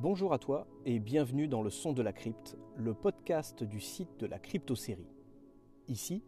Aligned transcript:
Bonjour 0.00 0.32
à 0.32 0.38
toi 0.38 0.68
et 0.86 1.00
bienvenue 1.00 1.48
dans 1.48 1.60
le 1.60 1.70
Son 1.70 1.92
de 1.92 2.02
la 2.02 2.12
Crypte, 2.12 2.56
le 2.76 2.94
podcast 2.94 3.64
du 3.64 3.80
site 3.80 4.20
de 4.20 4.26
la 4.26 4.38
crypto-série. 4.38 5.10
Ici, 5.88 6.22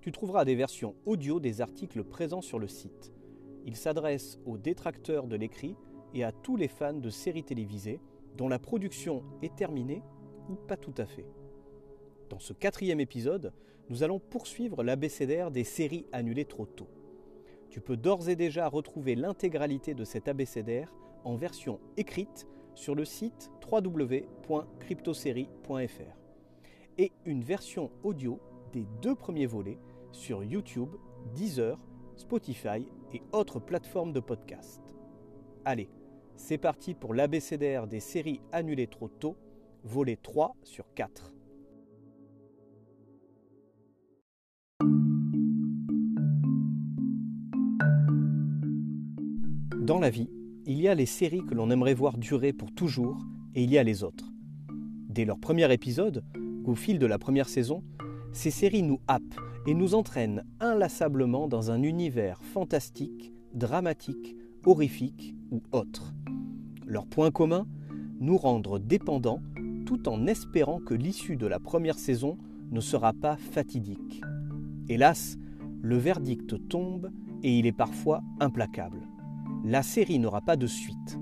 tu 0.00 0.12
trouveras 0.12 0.44
des 0.44 0.54
versions 0.54 0.94
audio 1.06 1.40
des 1.40 1.60
articles 1.60 2.04
présents 2.04 2.40
sur 2.40 2.60
le 2.60 2.68
site. 2.68 3.12
Il 3.64 3.74
s'adresse 3.74 4.38
aux 4.46 4.58
détracteurs 4.58 5.26
de 5.26 5.34
l'écrit 5.34 5.74
et 6.14 6.22
à 6.22 6.30
tous 6.30 6.56
les 6.56 6.68
fans 6.68 6.92
de 6.92 7.10
séries 7.10 7.42
télévisées 7.42 7.98
dont 8.36 8.46
la 8.46 8.60
production 8.60 9.24
est 9.42 9.56
terminée 9.56 10.04
ou 10.48 10.54
pas 10.54 10.76
tout 10.76 10.94
à 10.96 11.06
fait. 11.06 11.26
Dans 12.30 12.38
ce 12.38 12.52
quatrième 12.52 13.00
épisode, 13.00 13.52
nous 13.88 14.04
allons 14.04 14.20
poursuivre 14.20 14.84
l'abécédaire 14.84 15.50
des 15.50 15.64
séries 15.64 16.06
annulées 16.12 16.44
trop 16.44 16.66
tôt. 16.66 16.88
Tu 17.70 17.80
peux 17.80 17.96
d'ores 17.96 18.28
et 18.28 18.36
déjà 18.36 18.68
retrouver 18.68 19.16
l'intégralité 19.16 19.94
de 19.94 20.04
cet 20.04 20.28
abécédaire 20.28 20.94
en 21.24 21.34
version 21.34 21.80
écrite 21.96 22.46
sur 22.76 22.94
le 22.94 23.04
site 23.04 23.50
www.cryptosérie.fr 23.68 26.16
et 26.98 27.10
une 27.24 27.42
version 27.42 27.90
audio 28.04 28.38
des 28.72 28.86
deux 29.02 29.16
premiers 29.16 29.46
volets 29.46 29.78
sur 30.12 30.44
YouTube, 30.44 30.90
Deezer, 31.34 31.78
Spotify 32.16 32.86
et 33.12 33.22
autres 33.32 33.58
plateformes 33.58 34.12
de 34.12 34.20
podcast. 34.20 34.80
Allez, 35.64 35.88
c'est 36.36 36.58
parti 36.58 36.94
pour 36.94 37.14
l'abécédaire 37.14 37.86
des 37.86 38.00
séries 38.00 38.42
annulées 38.52 38.86
trop 38.86 39.08
tôt, 39.08 39.36
volet 39.82 40.16
3 40.16 40.54
sur 40.62 40.92
4. 40.94 41.32
Dans 49.80 50.00
la 50.00 50.10
vie, 50.10 50.28
il 50.66 50.80
y 50.80 50.88
a 50.88 50.96
les 50.96 51.06
séries 51.06 51.44
que 51.44 51.54
l'on 51.54 51.70
aimerait 51.70 51.94
voir 51.94 52.18
durer 52.18 52.52
pour 52.52 52.74
toujours 52.74 53.24
et 53.54 53.62
il 53.62 53.70
y 53.70 53.78
a 53.78 53.84
les 53.84 54.02
autres. 54.02 54.32
Dès 55.08 55.24
leur 55.24 55.38
premier 55.38 55.72
épisode, 55.72 56.24
au 56.64 56.74
fil 56.74 56.98
de 56.98 57.06
la 57.06 57.18
première 57.18 57.48
saison, 57.48 57.84
ces 58.32 58.50
séries 58.50 58.82
nous 58.82 59.00
happent 59.06 59.40
et 59.66 59.74
nous 59.74 59.94
entraînent 59.94 60.44
inlassablement 60.58 61.46
dans 61.46 61.70
un 61.70 61.82
univers 61.82 62.42
fantastique, 62.42 63.32
dramatique, 63.54 64.36
horrifique 64.64 65.36
ou 65.52 65.62
autre. 65.70 66.12
Leur 66.84 67.06
point 67.06 67.30
commun 67.30 67.66
Nous 68.18 68.36
rendre 68.36 68.80
dépendants 68.80 69.42
tout 69.86 70.08
en 70.08 70.26
espérant 70.26 70.80
que 70.80 70.94
l'issue 70.94 71.36
de 71.36 71.46
la 71.46 71.60
première 71.60 71.98
saison 71.98 72.38
ne 72.72 72.80
sera 72.80 73.12
pas 73.12 73.36
fatidique. 73.36 74.20
Hélas, 74.88 75.38
le 75.80 75.96
verdict 75.96 76.68
tombe 76.68 77.12
et 77.44 77.56
il 77.56 77.66
est 77.66 77.72
parfois 77.72 78.22
implacable 78.40 79.06
la 79.66 79.82
série 79.82 80.20
n'aura 80.20 80.42
pas 80.42 80.54
de 80.56 80.68
suite. 80.68 81.18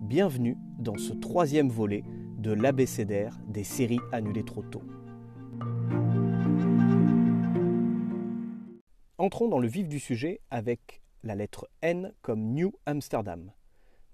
Bienvenue 0.00 0.56
dans 0.78 0.96
ce 0.96 1.12
troisième 1.12 1.68
volet 1.68 2.02
de 2.38 2.50
l'abécédaire 2.50 3.38
des 3.46 3.62
séries 3.62 4.00
annulées 4.10 4.42
trop 4.42 4.62
tôt. 4.62 4.82
Entrons 9.18 9.48
dans 9.48 9.58
le 9.58 9.68
vif 9.68 9.86
du 9.86 9.98
sujet 9.98 10.40
avec 10.50 11.02
la 11.24 11.34
lettre 11.34 11.68
N 11.82 12.14
comme 12.22 12.54
New 12.54 12.72
Amsterdam. 12.86 13.52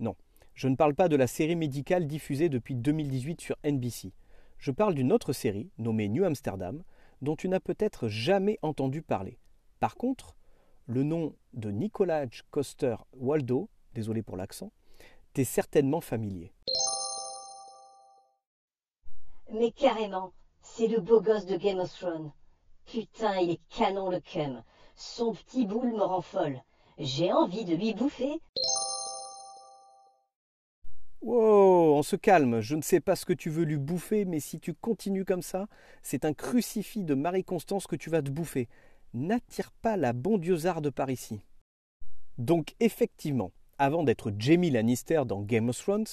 Non, 0.01 0.17
je 0.55 0.67
ne 0.67 0.75
parle 0.75 0.97
pas 0.97 1.09
de 1.09 1.15
la 1.15 1.29
série 1.29 1.55
médicale 1.55 2.09
diffusée 2.09 2.49
depuis 2.49 2.75
2018 2.75 3.41
sur 3.41 3.57
NBC. 3.65 4.13
Je 4.59 4.73
parle 4.73 4.97
d'une 4.97 5.13
autre 5.13 5.33
série 5.33 5.71
nommée 5.79 6.09
New 6.09 6.25
Amsterdam 6.25 6.83
dont 7.23 7.37
tu 7.37 7.49
n'as 7.49 7.61
peut-être 7.61 8.09
jamais 8.09 8.59
entendu 8.63 9.01
parler. 9.01 9.39
Par 9.79 9.95
contre, 9.95 10.35
le 10.91 11.05
nom 11.05 11.37
de 11.53 11.71
Nicolas 11.71 12.27
Coster 12.51 12.97
Waldo, 13.17 13.69
désolé 13.95 14.23
pour 14.23 14.37
l'accent, 14.37 14.73
t'est 15.33 15.45
certainement 15.45 16.01
familier. 16.01 16.53
Mais 19.53 19.71
carrément, 19.71 20.33
c'est 20.63 20.89
le 20.89 21.01
beau 21.01 21.21
gosse 21.21 21.47
de 21.47 21.57
Game 21.57 21.79
of 21.79 21.97
Thrones. 21.97 22.33
Putain, 22.87 23.39
il 23.39 23.51
est 23.51 23.61
canon 23.69 24.11
le 24.11 24.19
cum. 24.19 24.65
Son 24.97 25.33
petit 25.33 25.65
boule 25.65 25.93
me 25.93 26.03
rend 26.03 26.23
folle. 26.23 26.61
J'ai 26.99 27.33
envie 27.33 27.65
de 27.65 27.77
lui 27.77 27.95
bouffer. 27.95 28.41
Wow, 31.23 31.99
on 31.99 32.03
se 32.03 32.17
calme, 32.17 32.61
je 32.61 32.75
ne 32.75 32.83
sais 32.83 33.01
pas 33.01 33.15
ce 33.15 33.27
que 33.27 33.33
tu 33.33 33.49
veux 33.49 33.65
lui 33.65 33.77
bouffer, 33.77 34.25
mais 34.25 34.41
si 34.41 34.59
tu 34.59 34.75
continues 34.75 35.25
comme 35.25 35.43
ça, 35.43 35.69
c'est 36.03 36.25
un 36.25 36.33
crucifix 36.33 37.05
de 37.05 37.15
Marie-Constance 37.15 37.87
que 37.87 37.95
tu 37.95 38.11
vas 38.11 38.23
te 38.23 38.31
bouffer 38.31 38.69
n'attire 39.15 39.73
pas 39.73 39.97
la 39.97 40.13
bondiosarde 40.13 40.91
par 40.91 41.11
ici. 41.11 41.41
Donc 42.39 42.75
effectivement, 42.81 43.53
avant 43.79 44.03
d'être 44.03 44.33
Jamie 44.39 44.71
Lannister 44.71 45.23
dans 45.27 45.43
Game 45.43 45.69
of 45.69 45.79
Thrones, 45.79 46.07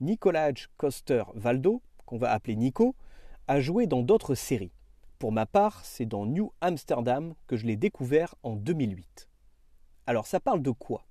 Nicolas 0.00 0.52
Coster 0.76 1.24
Valdo, 1.34 1.82
qu'on 2.06 2.18
va 2.18 2.32
appeler 2.32 2.56
Nico, 2.56 2.94
a 3.46 3.60
joué 3.60 3.86
dans 3.86 4.02
d'autres 4.02 4.34
séries. 4.34 4.72
Pour 5.18 5.32
ma 5.32 5.44
part, 5.44 5.84
c'est 5.84 6.06
dans 6.06 6.24
New 6.24 6.52
Amsterdam 6.60 7.34
que 7.46 7.56
je 7.56 7.66
l'ai 7.66 7.76
découvert 7.76 8.34
en 8.42 8.56
2008. 8.56 9.28
Alors 10.06 10.26
ça 10.26 10.40
parle 10.40 10.62
de 10.62 10.70
quoi? 10.70 11.04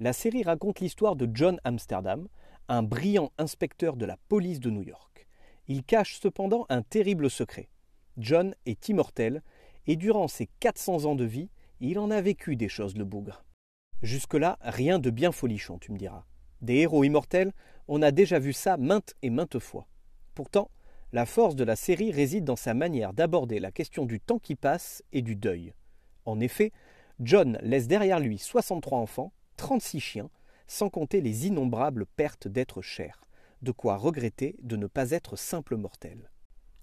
La 0.00 0.12
série 0.12 0.42
raconte 0.42 0.80
l'histoire 0.80 1.14
de 1.16 1.28
John 1.32 1.60
Amsterdam, 1.64 2.28
un 2.68 2.82
brillant 2.82 3.32
inspecteur 3.36 3.96
de 3.96 4.06
la 4.06 4.16
police 4.28 4.60
de 4.60 4.70
New 4.70 4.82
York. 4.82 5.26
Il 5.66 5.84
cache 5.84 6.18
cependant 6.20 6.66
un 6.68 6.82
terrible 6.82 7.28
secret. 7.28 7.68
John 8.16 8.54
est 8.64 8.88
immortel 8.88 9.42
et 9.88 9.96
durant 9.96 10.28
ses 10.28 10.46
400 10.60 11.06
ans 11.06 11.16
de 11.16 11.24
vie, 11.24 11.48
il 11.80 11.98
en 11.98 12.10
a 12.10 12.20
vécu 12.20 12.54
des 12.54 12.68
choses, 12.68 12.96
le 12.96 13.04
bougre. 13.04 13.44
Jusque-là, 14.02 14.58
rien 14.60 14.98
de 14.98 15.10
bien 15.10 15.32
folichon, 15.32 15.78
tu 15.78 15.90
me 15.90 15.98
diras. 15.98 16.24
Des 16.60 16.76
héros 16.76 17.04
immortels, 17.04 17.52
on 17.88 18.02
a 18.02 18.10
déjà 18.10 18.38
vu 18.38 18.52
ça 18.52 18.76
maintes 18.76 19.14
et 19.22 19.30
maintes 19.30 19.58
fois. 19.58 19.88
Pourtant, 20.34 20.70
la 21.12 21.24
force 21.24 21.56
de 21.56 21.64
la 21.64 21.74
série 21.74 22.12
réside 22.12 22.44
dans 22.44 22.54
sa 22.54 22.74
manière 22.74 23.14
d'aborder 23.14 23.60
la 23.60 23.72
question 23.72 24.04
du 24.04 24.20
temps 24.20 24.38
qui 24.38 24.54
passe 24.54 25.02
et 25.12 25.22
du 25.22 25.34
deuil. 25.34 25.72
En 26.26 26.38
effet, 26.38 26.70
John 27.18 27.58
laisse 27.62 27.88
derrière 27.88 28.20
lui 28.20 28.38
63 28.38 28.98
enfants, 28.98 29.32
36 29.56 30.00
chiens, 30.00 30.30
sans 30.66 30.90
compter 30.90 31.22
les 31.22 31.46
innombrables 31.46 32.04
pertes 32.04 32.46
d'êtres 32.46 32.82
chers, 32.82 33.24
de 33.62 33.72
quoi 33.72 33.96
regretter 33.96 34.54
de 34.62 34.76
ne 34.76 34.86
pas 34.86 35.12
être 35.12 35.36
simple 35.36 35.76
mortel. 35.76 36.30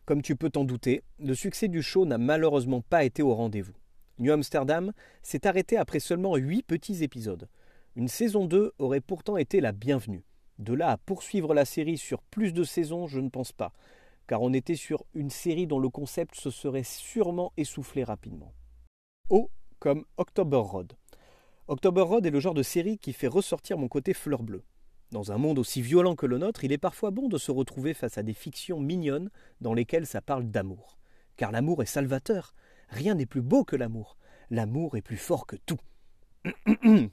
Comme 0.06 0.22
tu 0.22 0.36
peux 0.36 0.52
t'en 0.52 0.66
douter, 0.66 1.02
le 1.18 1.34
succès 1.34 1.68
du 1.68 1.82
show 1.82 2.06
n'a 2.06 2.20
malheureusement 2.20 2.82
pas 2.82 3.04
été 3.04 3.24
au 3.24 3.34
rendez-vous. 3.34 3.74
New 4.20 4.32
Amsterdam 4.32 4.94
s'est 5.24 5.48
arrêté 5.48 5.78
après 5.78 6.00
seulement 6.00 6.36
huit 6.36 6.62
petits 6.62 7.04
épisodes. 7.04 7.50
Une 7.96 8.08
saison 8.08 8.46
2 8.46 8.74
aurait 8.78 9.02
pourtant 9.02 9.36
été 9.36 9.62
la 9.62 9.72
bienvenue. 9.72 10.24
De 10.60 10.74
là 10.74 10.92
à 10.92 10.98
poursuivre 10.98 11.56
la 11.56 11.66
série 11.66 11.98
sur 11.98 12.22
plus 12.22 12.54
de 12.54 12.64
saisons, 12.64 13.08
je 13.08 13.20
ne 13.20 13.30
pense 13.30 13.52
pas, 13.52 13.74
car 14.28 14.44
on 14.44 14.54
était 14.54 14.76
sur 14.76 15.04
une 15.16 15.32
série 15.32 15.66
dont 15.66 15.80
le 15.80 15.90
concept 15.90 16.36
se 16.36 16.52
serait 16.52 16.84
sûrement 16.84 17.52
essoufflé 17.58 18.04
rapidement. 18.04 18.54
O 19.30 19.50
comme 19.80 20.06
October 20.18 20.58
Road. 20.58 20.94
October 21.68 22.02
Road 22.02 22.26
est 22.28 22.32
le 22.32 22.40
genre 22.40 22.54
de 22.54 22.64
série 22.64 23.00
qui 23.00 23.12
fait 23.12 23.28
ressortir 23.28 23.80
mon 23.80 23.88
côté 23.88 24.14
fleur 24.14 24.44
bleue. 24.44 24.64
Dans 25.12 25.32
un 25.32 25.38
monde 25.38 25.60
aussi 25.60 25.82
violent 25.82 26.16
que 26.16 26.26
le 26.26 26.38
nôtre, 26.38 26.64
il 26.64 26.72
est 26.72 26.78
parfois 26.78 27.12
bon 27.12 27.28
de 27.28 27.38
se 27.38 27.52
retrouver 27.52 27.94
face 27.94 28.18
à 28.18 28.24
des 28.24 28.34
fictions 28.34 28.80
mignonnes 28.80 29.30
dans 29.62 29.74
lesquelles 29.74 30.08
ça 30.08 30.22
parle 30.22 30.46
d'amour. 30.46 30.98
Car 31.38 31.52
l'amour 31.52 31.84
est 31.84 31.88
salvateur. 31.88 32.54
Rien 32.90 33.16
n'est 33.16 33.26
plus 33.26 33.42
beau 33.42 33.64
que 33.64 33.76
l'amour. 33.76 34.18
L'amour 34.50 34.98
est 34.98 35.02
plus 35.02 35.18
fort 35.18 35.46
que 35.46 35.56
tout. 35.66 35.80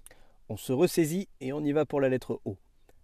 on 0.48 0.56
se 0.56 0.72
ressaisit 0.72 1.28
et 1.40 1.52
on 1.52 1.64
y 1.64 1.72
va 1.72 1.86
pour 1.86 2.00
la 2.00 2.08
lettre 2.08 2.40
O. 2.44 2.56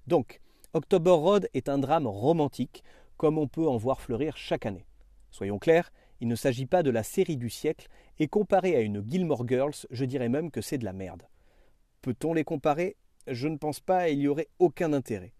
Donc, 0.06 0.40
October 0.74 1.10
Road 1.10 1.48
est 1.54 1.68
un 1.68 1.78
drame 1.78 2.06
romantique, 2.06 2.84
comme 3.16 3.38
on 3.38 3.48
peut 3.48 3.66
en 3.66 3.76
voir 3.76 4.00
fleurir 4.00 4.36
chaque 4.36 4.66
année. 4.66 4.86
Soyons 5.30 5.58
clairs, 5.58 5.92
il 6.20 6.28
ne 6.28 6.34
s'agit 6.34 6.66
pas 6.66 6.82
de 6.82 6.90
la 6.90 7.02
série 7.02 7.36
du 7.36 7.50
siècle, 7.50 7.88
et 8.18 8.28
comparé 8.28 8.76
à 8.76 8.80
une 8.80 9.04
Gilmore 9.08 9.46
Girls, 9.46 9.86
je 9.90 10.04
dirais 10.04 10.28
même 10.28 10.50
que 10.50 10.60
c'est 10.60 10.78
de 10.78 10.84
la 10.84 10.92
merde. 10.92 11.22
Peut-on 12.02 12.34
les 12.34 12.44
comparer 12.44 12.96
je 13.30 13.48
ne 13.48 13.56
pense 13.56 13.80
pas 13.80 14.08
il 14.08 14.20
y 14.20 14.28
aurait 14.28 14.48
aucun 14.58 14.92
intérêt. 14.92 15.34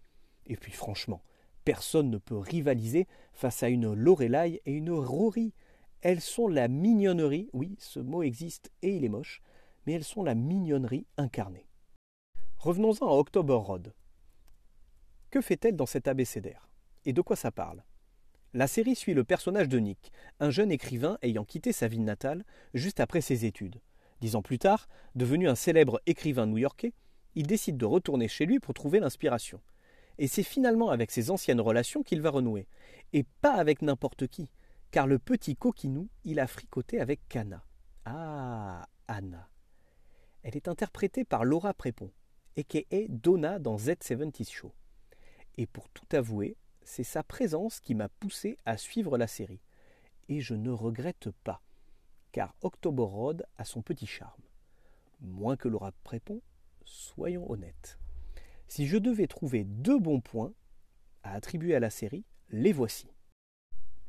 Et 0.47 0.55
puis 0.55 0.71
franchement, 0.71 1.23
personne 1.63 2.09
ne 2.09 2.17
peut 2.17 2.37
rivaliser 2.37 3.07
face 3.33 3.63
à 3.63 3.69
une 3.69 3.93
Lorelai 3.93 4.61
et 4.65 4.71
une 4.71 4.91
Rory. 4.91 5.53
Elles 6.01 6.21
sont 6.21 6.47
la 6.47 6.67
mignonnerie, 6.67 7.49
oui, 7.53 7.75
ce 7.79 7.99
mot 7.99 8.23
existe 8.23 8.71
et 8.81 8.95
il 8.95 9.05
est 9.05 9.09
moche, 9.09 9.41
mais 9.85 9.93
elles 9.93 10.03
sont 10.03 10.23
la 10.23 10.35
mignonnerie 10.35 11.05
incarnée. 11.17 11.67
Revenons-en 12.57 13.07
à 13.07 13.13
October 13.13 13.53
Road. 13.53 13.93
Que 15.29 15.41
fait-elle 15.41 15.75
dans 15.75 15.85
cet 15.85 16.07
abécédaire? 16.07 16.69
Et 17.05 17.13
de 17.13 17.21
quoi 17.21 17.35
ça 17.35 17.51
parle? 17.51 17.83
La 18.53 18.65
série 18.65 18.95
suit 18.95 19.13
le 19.13 19.23
personnage 19.23 19.69
de 19.69 19.77
Nick, 19.77 20.11
un 20.39 20.49
jeune 20.49 20.71
écrivain 20.71 21.19
ayant 21.21 21.45
quitté 21.45 21.71
sa 21.71 21.87
ville 21.87 22.03
natale 22.03 22.43
juste 22.73 22.99
après 22.99 23.21
ses 23.21 23.45
études. 23.45 23.79
Dix 24.21 24.35
ans 24.35 24.41
plus 24.41 24.57
tard, 24.57 24.89
devenu 25.15 25.47
un 25.47 25.55
célèbre 25.55 26.01
écrivain 26.07 26.47
new-yorkais, 26.47 26.93
il 27.35 27.47
décide 27.47 27.77
de 27.77 27.85
retourner 27.85 28.27
chez 28.27 28.45
lui 28.45 28.59
pour 28.59 28.73
trouver 28.73 28.99
l'inspiration. 28.99 29.61
Et 30.17 30.27
c'est 30.27 30.43
finalement 30.43 30.89
avec 30.89 31.11
ses 31.11 31.31
anciennes 31.31 31.61
relations 31.61 32.03
qu'il 32.03 32.21
va 32.21 32.29
renouer. 32.29 32.67
Et 33.13 33.23
pas 33.41 33.53
avec 33.53 33.81
n'importe 33.81 34.27
qui, 34.27 34.49
car 34.91 35.07
le 35.07 35.19
petit 35.19 35.55
coquinou, 35.55 36.09
il 36.25 36.39
a 36.39 36.47
fricoté 36.47 36.99
avec 36.99 37.27
Kana. 37.29 37.63
Ah, 38.05 38.87
Anna. 39.07 39.49
Elle 40.43 40.55
est 40.55 40.67
interprétée 40.67 41.25
par 41.25 41.45
Laura 41.45 41.73
Prépon, 41.73 42.11
est 42.55 43.07
Donna 43.09 43.59
dans 43.59 43.77
Z70 43.77 44.51
Show. 44.51 44.73
Et 45.57 45.65
pour 45.65 45.89
tout 45.89 46.07
avouer, 46.15 46.57
c'est 46.83 47.03
sa 47.03 47.23
présence 47.23 47.79
qui 47.79 47.95
m'a 47.95 48.09
poussé 48.09 48.57
à 48.65 48.77
suivre 48.77 49.17
la 49.17 49.27
série. 49.27 49.61
Et 50.27 50.41
je 50.41 50.53
ne 50.53 50.71
regrette 50.71 51.29
pas, 51.43 51.61
car 52.31 52.55
October 52.61 53.03
Road 53.03 53.45
a 53.57 53.65
son 53.65 53.81
petit 53.81 54.07
charme. 54.07 54.41
Moins 55.21 55.57
que 55.57 55.67
Laura 55.67 55.91
Prépon, 56.03 56.41
soyons 56.89 57.49
honnêtes. 57.49 57.99
Si 58.67 58.87
je 58.87 58.97
devais 58.97 59.27
trouver 59.27 59.63
deux 59.63 59.99
bons 59.99 60.21
points 60.21 60.53
à 61.23 61.33
attribuer 61.33 61.75
à 61.75 61.79
la 61.79 61.89
série, 61.89 62.25
les 62.49 62.71
voici. 62.71 63.07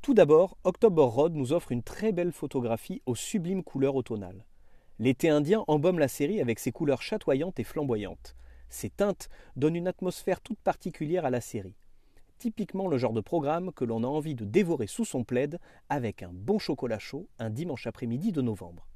Tout 0.02 0.14
d'abord, 0.14 0.56
October 0.64 1.02
Road 1.02 1.34
nous 1.34 1.52
offre 1.52 1.72
une 1.72 1.82
très 1.82 2.12
belle 2.12 2.32
photographie 2.32 3.02
aux 3.06 3.14
sublimes 3.14 3.62
couleurs 3.62 3.96
automnales. 3.96 4.46
L'été 4.98 5.28
indien 5.28 5.64
embaume 5.66 5.98
la 5.98 6.08
série 6.08 6.40
avec 6.40 6.58
ses 6.58 6.72
couleurs 6.72 7.02
chatoyantes 7.02 7.60
et 7.60 7.64
flamboyantes. 7.64 8.34
Ces 8.70 8.90
teintes 8.90 9.28
donnent 9.56 9.76
une 9.76 9.88
atmosphère 9.88 10.40
toute 10.40 10.60
particulière 10.60 11.24
à 11.24 11.30
la 11.30 11.40
série. 11.40 11.76
Typiquement 12.38 12.88
le 12.88 12.96
genre 12.96 13.12
de 13.12 13.20
programme 13.20 13.72
que 13.72 13.84
l'on 13.84 14.04
a 14.04 14.06
envie 14.06 14.34
de 14.34 14.46
dévorer 14.46 14.86
sous 14.86 15.04
son 15.04 15.24
plaid 15.24 15.58
avec 15.90 16.22
un 16.22 16.30
bon 16.32 16.58
chocolat 16.58 16.98
chaud 16.98 17.28
un 17.38 17.50
dimanche 17.50 17.86
après-midi 17.86 18.32
de 18.32 18.40
novembre. 18.40 18.86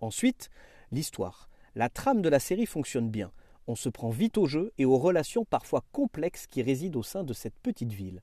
Ensuite, 0.00 0.50
l'histoire. 0.90 1.48
La 1.76 1.88
trame 1.88 2.22
de 2.22 2.28
la 2.28 2.38
série 2.38 2.66
fonctionne 2.66 3.10
bien. 3.10 3.32
On 3.66 3.74
se 3.74 3.88
prend 3.88 4.10
vite 4.10 4.38
au 4.38 4.46
jeu 4.46 4.72
et 4.78 4.84
aux 4.84 4.98
relations 4.98 5.44
parfois 5.44 5.84
complexes 5.90 6.46
qui 6.46 6.62
résident 6.62 7.00
au 7.00 7.02
sein 7.02 7.24
de 7.24 7.32
cette 7.32 7.58
petite 7.58 7.92
ville. 7.92 8.22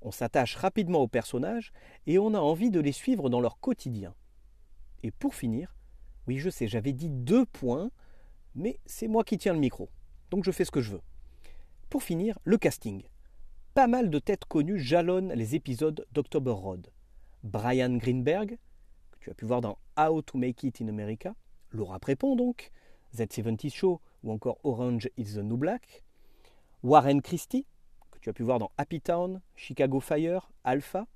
On 0.00 0.10
s'attache 0.10 0.54
rapidement 0.54 1.00
aux 1.00 1.08
personnages 1.08 1.72
et 2.06 2.18
on 2.18 2.32
a 2.32 2.38
envie 2.38 2.70
de 2.70 2.80
les 2.80 2.92
suivre 2.92 3.28
dans 3.28 3.40
leur 3.40 3.58
quotidien. 3.58 4.14
Et 5.02 5.10
pour 5.10 5.34
finir, 5.34 5.74
oui 6.26 6.38
je 6.38 6.48
sais, 6.48 6.68
j'avais 6.68 6.92
dit 6.92 7.10
deux 7.10 7.44
points, 7.44 7.90
mais 8.54 8.78
c'est 8.86 9.08
moi 9.08 9.24
qui 9.24 9.36
tiens 9.36 9.52
le 9.52 9.58
micro, 9.58 9.90
donc 10.30 10.44
je 10.44 10.50
fais 10.50 10.64
ce 10.64 10.70
que 10.70 10.80
je 10.80 10.92
veux. 10.92 11.02
Pour 11.90 12.02
finir, 12.02 12.38
le 12.44 12.56
casting. 12.56 13.02
Pas 13.74 13.88
mal 13.88 14.08
de 14.08 14.18
têtes 14.18 14.46
connues 14.46 14.78
jalonnent 14.78 15.32
les 15.34 15.54
épisodes 15.54 16.06
d'October 16.12 16.52
Road. 16.52 16.90
Brian 17.42 17.96
Greenberg, 17.96 18.58
que 19.12 19.18
tu 19.20 19.30
as 19.30 19.34
pu 19.34 19.44
voir 19.44 19.60
dans 19.60 19.78
How 19.98 20.22
to 20.22 20.38
Make 20.38 20.62
It 20.62 20.80
in 20.80 20.88
America, 20.88 21.34
Laura 21.72 21.98
Prépon 21.98 22.36
donc, 22.36 22.72
Z70 23.16 23.74
Show 23.74 24.00
ou 24.22 24.32
encore 24.32 24.58
Orange 24.62 25.08
is 25.16 25.34
the 25.34 25.42
New 25.42 25.56
Black, 25.56 26.04
Warren 26.82 27.22
Christie, 27.22 27.66
tu 28.26 28.30
as 28.30 28.32
pu 28.32 28.42
voir 28.42 28.58
dans 28.58 28.72
Happy 28.76 29.00
Town, 29.00 29.40
Chicago 29.54 30.00
Fire, 30.00 30.50
Alpha, 30.64 31.06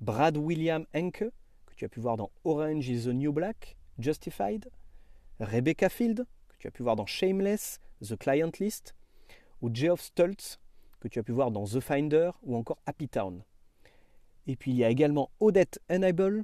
Brad 0.00 0.36
William 0.36 0.84
Henke, 0.92 1.30
que 1.64 1.74
tu 1.76 1.84
as 1.84 1.88
pu 1.88 2.00
voir 2.00 2.16
dans 2.16 2.32
Orange 2.42 2.88
is 2.88 3.04
the 3.04 3.14
New 3.14 3.32
Black, 3.32 3.76
Justified, 4.00 4.68
Rebecca 5.38 5.88
Field, 5.88 6.26
que 6.48 6.56
tu 6.58 6.66
as 6.66 6.72
pu 6.72 6.82
voir 6.82 6.96
dans 6.96 7.06
Shameless, 7.06 7.78
The 8.02 8.16
Client 8.16 8.50
List, 8.58 8.96
ou 9.62 9.72
Geoff 9.72 10.00
Stultz, 10.00 10.58
que 10.98 11.06
tu 11.06 11.20
as 11.20 11.22
pu 11.22 11.30
voir 11.30 11.52
dans 11.52 11.66
The 11.66 11.78
Finder 11.78 12.32
ou 12.42 12.56
encore 12.56 12.78
Happy 12.84 13.08
Town. 13.08 13.44
Et 14.48 14.56
puis 14.56 14.72
il 14.72 14.76
y 14.76 14.82
a 14.82 14.90
également 14.90 15.30
Odette 15.38 15.78
Enable, 15.88 16.42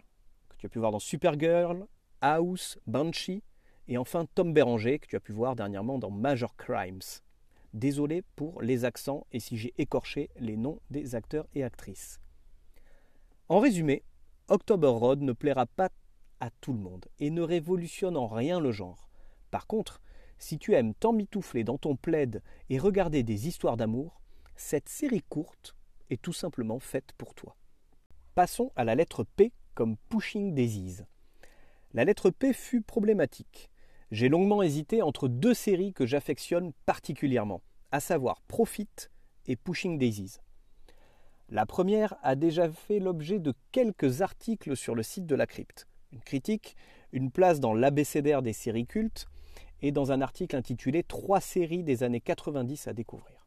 que 0.51 0.57
tu 0.57 0.67
as 0.67 0.69
pu 0.69 0.79
voir 0.79 0.93
dans 0.93 1.01
Supergirl, 1.01 1.85
House, 2.21 2.79
Banshee, 2.87 3.43
et 3.91 3.99
enfin 3.99 4.25
Tom 4.37 4.55
Béranger, 4.55 5.01
que 5.01 5.09
tu 5.09 5.17
as 5.17 5.21
pu 5.21 5.33
voir 5.33 5.57
dernièrement 5.57 5.99
dans 5.99 6.13
Major 6.13 6.57
Crimes. 6.57 7.01
Désolé 7.75 8.23
pour 8.37 8.63
les 8.63 8.85
accents 8.85 9.27
et 9.33 9.41
si 9.41 9.57
j'ai 9.57 9.75
écorché 9.79 10.31
les 10.39 10.57
noms 10.57 10.81
des 10.91 11.17
acteurs 11.17 11.49
et 11.55 11.65
actrices. 11.65 12.21
En 13.49 13.59
résumé, 13.59 14.05
October 14.47 14.87
Road 14.87 15.23
ne 15.23 15.33
plaira 15.33 15.67
pas 15.67 15.91
à 16.39 16.51
tout 16.61 16.73
le 16.73 16.79
monde 16.79 17.07
et 17.19 17.31
ne 17.31 17.43
révolutionne 17.43 18.17
en 18.17 18.29
rien 18.29 18.61
le 18.61 18.71
genre. 18.71 19.11
Par 19.51 19.67
contre, 19.67 20.01
si 20.39 20.57
tu 20.57 20.75
aimes 20.75 20.95
t'emmitoufler 20.95 21.65
dans 21.65 21.77
ton 21.77 21.97
plaid 21.97 22.43
et 22.69 22.79
regarder 22.79 23.25
des 23.25 23.49
histoires 23.49 23.77
d'amour, 23.77 24.21
cette 24.55 24.89
série 24.89 25.25
courte 25.29 25.75
est 26.11 26.23
tout 26.23 26.33
simplement 26.33 26.79
faite 26.79 27.13
pour 27.19 27.35
toi. 27.35 27.57
Passons 28.37 28.71
à 28.77 28.85
la 28.85 28.95
lettre 28.95 29.25
P 29.25 29.53
comme 29.75 29.97
Pushing 30.09 30.55
Daisies. 30.55 31.03
La 31.93 32.05
lettre 32.05 32.31
P 32.31 32.53
fut 32.53 32.83
problématique 32.83 33.69
j'ai 34.11 34.29
longuement 34.29 34.63
hésité 34.63 35.03
entre 35.03 35.29
deux 35.29 35.55
séries 35.55 35.93
que 35.93 36.07
j'affectionne 36.07 36.73
particulièrement, 36.85 37.63
à 37.93 38.01
savoir 38.01 38.41
Profit 38.43 38.89
et 39.47 39.57
Pushing 39.57 39.99
Daisies. 39.99 40.39
La 41.49 41.67
première 41.67 42.15
a 42.23 42.37
déjà 42.37 42.69
fait 42.71 43.01
l'objet 43.01 43.39
de 43.39 43.55
quelques 43.73 44.23
articles 44.23 44.77
sur 44.77 44.95
le 44.95 45.03
site 45.03 45.27
de 45.27 45.35
la 45.35 45.47
crypte. 45.47 45.87
Une 46.13 46.21
critique, 46.21 46.77
une 47.13 47.31
place 47.31 47.61
dans 47.61 47.75
l'abécédaire 47.75 48.43
des 48.43 48.53
séries 48.53 48.87
cultes 48.87 49.27
et 49.83 49.93
dans 49.93 50.13
un 50.13 50.21
article 50.21 50.57
intitulé 50.57 51.03
Trois 51.03 51.41
séries 51.41 51.83
des 51.83 52.03
années 52.03 52.21
90 52.21 52.89
à 52.89 52.93
découvrir. 52.93 53.47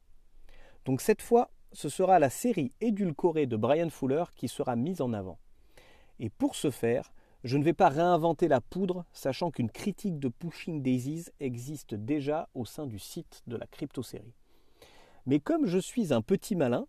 Donc 0.86 1.01
cette 1.01 1.21
fois, 1.21 1.51
ce 1.71 1.89
sera 1.89 2.19
la 2.19 2.30
série 2.30 2.71
édulcorée 2.81 3.48
de 3.48 3.56
Brian 3.56 3.89
Fuller 3.89 4.25
qui 4.36 4.48
sera 4.48 4.75
mise 4.75 5.01
en 5.01 5.13
avant. 5.13 5.39
Et 6.19 6.30
pour 6.30 6.56
ce 6.56 6.71
faire, 6.71 7.13
je 7.44 7.57
ne 7.57 7.63
vais 7.63 7.74
pas 7.74 7.90
réinventer 7.90 8.48
la 8.48 8.62
poudre, 8.62 9.06
sachant 9.12 9.51
qu'une 9.51 9.69
critique 9.69 10.18
de 10.18 10.30
Pushing 10.30 10.81
Daisies 10.81 11.25
existe 11.40 11.94
déjà 11.94 12.48
au 12.54 12.66
sein 12.66 12.88
du 12.88 13.00
site 13.00 13.44
de 13.48 13.57
la 13.57 13.68
crypto-série. 13.68 14.34
Mais 15.25 15.40
comme 15.40 15.66
je 15.66 15.80
suis 15.80 16.13
un 16.13 16.22
petit 16.22 16.56
malin, 16.56 16.88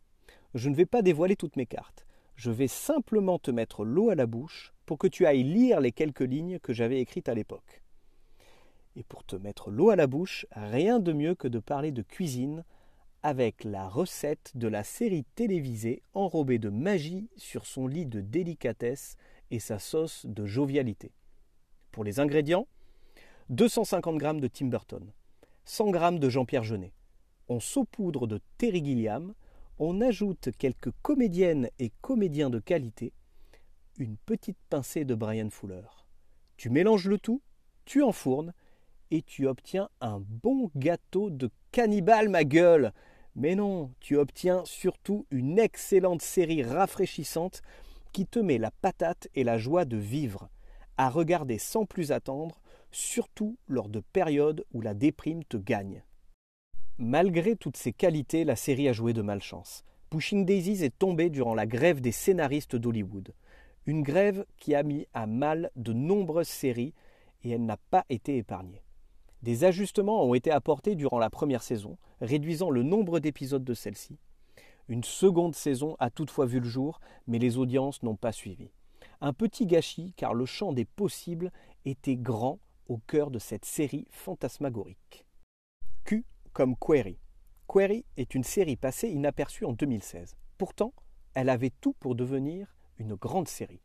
je 0.54 0.68
ne 0.68 0.76
vais 0.76 0.86
pas 0.86 1.02
dévoiler 1.02 1.34
toutes 1.34 1.56
mes 1.56 1.66
cartes. 1.66 2.06
Je 2.36 2.50
vais 2.50 2.68
simplement 2.68 3.38
te 3.38 3.50
mettre 3.50 3.84
l'eau 3.84 4.10
à 4.10 4.14
la 4.14 4.26
bouche 4.26 4.72
pour 4.86 4.98
que 4.98 5.06
tu 5.06 5.26
ailles 5.26 5.42
lire 5.42 5.80
les 5.80 5.92
quelques 5.92 6.20
lignes 6.20 6.58
que 6.60 6.72
j'avais 6.72 7.00
écrites 7.00 7.28
à 7.28 7.34
l'époque. 7.34 7.82
Et 8.96 9.02
pour 9.02 9.24
te 9.24 9.34
mettre 9.34 9.70
l'eau 9.70 9.90
à 9.90 9.96
la 9.96 10.06
bouche, 10.06 10.46
rien 10.52 11.00
de 11.00 11.12
mieux 11.12 11.34
que 11.34 11.48
de 11.48 11.58
parler 11.58 11.90
de 11.90 12.02
cuisine 12.02 12.64
avec 13.24 13.64
la 13.64 13.88
recette 13.88 14.52
de 14.54 14.68
la 14.68 14.84
série 14.84 15.24
télévisée 15.34 16.02
enrobée 16.12 16.58
de 16.58 16.68
magie 16.68 17.28
sur 17.36 17.66
son 17.66 17.86
lit 17.86 18.06
de 18.06 18.20
délicatesse 18.20 19.16
sa 19.58 19.78
sauce 19.78 20.26
de 20.26 20.46
jovialité. 20.46 21.12
Pour 21.90 22.04
les 22.04 22.20
ingrédients, 22.20 22.66
250 23.50 24.20
g 24.20 24.40
de 24.40 24.48
Tim 24.48 24.66
Burton, 24.66 25.12
100 25.64 25.92
g 25.92 26.18
de 26.18 26.28
Jean-Pierre 26.28 26.64
Jeunet. 26.64 26.92
On 27.48 27.60
saupoudre 27.60 28.26
de 28.26 28.40
Terry 28.58 28.84
Gilliam, 28.84 29.34
on 29.78 30.00
ajoute 30.00 30.50
quelques 30.58 30.92
comédiennes 31.02 31.68
et 31.78 31.90
comédiens 32.00 32.50
de 32.50 32.58
qualité, 32.58 33.12
une 33.98 34.16
petite 34.16 34.58
pincée 34.70 35.04
de 35.04 35.14
Brian 35.14 35.50
Fuller. 35.50 35.82
Tu 36.56 36.70
mélanges 36.70 37.08
le 37.08 37.18
tout, 37.18 37.42
tu 37.84 38.02
enfournes 38.02 38.52
et 39.10 39.22
tu 39.22 39.46
obtiens 39.46 39.88
un 40.00 40.20
bon 40.20 40.70
gâteau 40.76 41.30
de 41.30 41.50
cannibale, 41.72 42.28
ma 42.28 42.44
gueule. 42.44 42.92
Mais 43.36 43.54
non, 43.54 43.92
tu 44.00 44.16
obtiens 44.16 44.64
surtout 44.64 45.26
une 45.30 45.58
excellente 45.58 46.22
série 46.22 46.62
rafraîchissante 46.62 47.62
qui 48.14 48.26
te 48.26 48.38
met 48.38 48.58
la 48.58 48.70
patate 48.70 49.26
et 49.34 49.42
la 49.42 49.58
joie 49.58 49.84
de 49.84 49.96
vivre, 49.96 50.48
à 50.96 51.10
regarder 51.10 51.58
sans 51.58 51.84
plus 51.84 52.12
attendre, 52.12 52.60
surtout 52.92 53.58
lors 53.66 53.88
de 53.88 53.98
périodes 53.98 54.64
où 54.72 54.80
la 54.80 54.94
déprime 54.94 55.42
te 55.42 55.56
gagne. 55.56 56.04
Malgré 56.96 57.56
toutes 57.56 57.76
ces 57.76 57.92
qualités, 57.92 58.44
la 58.44 58.54
série 58.54 58.88
a 58.88 58.92
joué 58.92 59.14
de 59.14 59.20
malchance. 59.20 59.84
Pushing 60.10 60.46
Daisies 60.46 60.84
est 60.84 60.96
tombée 60.96 61.28
durant 61.28 61.54
la 61.54 61.66
grève 61.66 62.00
des 62.00 62.12
scénaristes 62.12 62.76
d'Hollywood. 62.76 63.34
Une 63.84 64.02
grève 64.02 64.46
qui 64.58 64.76
a 64.76 64.84
mis 64.84 65.08
à 65.12 65.26
mal 65.26 65.72
de 65.74 65.92
nombreuses 65.92 66.46
séries 66.46 66.94
et 67.42 67.50
elle 67.50 67.66
n'a 67.66 67.78
pas 67.90 68.04
été 68.10 68.36
épargnée. 68.36 68.84
Des 69.42 69.64
ajustements 69.64 70.24
ont 70.24 70.34
été 70.34 70.52
apportés 70.52 70.94
durant 70.94 71.18
la 71.18 71.30
première 71.30 71.64
saison, 71.64 71.98
réduisant 72.20 72.70
le 72.70 72.84
nombre 72.84 73.18
d'épisodes 73.18 73.64
de 73.64 73.74
celle-ci. 73.74 74.20
Une 74.88 75.05
seconde 75.05 75.55
saison 75.55 75.96
a 75.98 76.10
toutefois 76.10 76.46
vu 76.46 76.60
le 76.60 76.69
jour, 76.69 77.00
mais 77.26 77.38
les 77.38 77.56
audiences 77.56 78.03
n'ont 78.03 78.17
pas 78.17 78.32
suivi. 78.32 78.70
Un 79.20 79.32
petit 79.32 79.67
gâchis 79.67 80.12
car 80.17 80.34
le 80.34 80.44
champ 80.44 80.72
des 80.72 80.84
possibles 80.84 81.50
était 81.86 82.17
grand 82.17 82.58
au 82.88 82.98
cœur 82.98 83.31
de 83.31 83.38
cette 83.38 83.64
série 83.64 84.06
fantasmagorique. 84.10 85.24
Q 86.05 86.24
comme 86.53 86.76
Query. 86.76 87.19
Query 87.67 88.05
est 88.19 88.34
une 88.34 88.44
série 88.44 88.76
passée 88.76 89.08
inaperçue 89.08 89.64
en 89.64 89.72
2016. 89.72 90.36
Pourtant, 90.58 90.93
elle 91.32 91.48
avait 91.48 91.72
tout 91.81 91.94
pour 91.94 92.14
devenir 92.14 92.76
une 92.98 93.14
grande 93.14 93.48
série. 93.48 93.81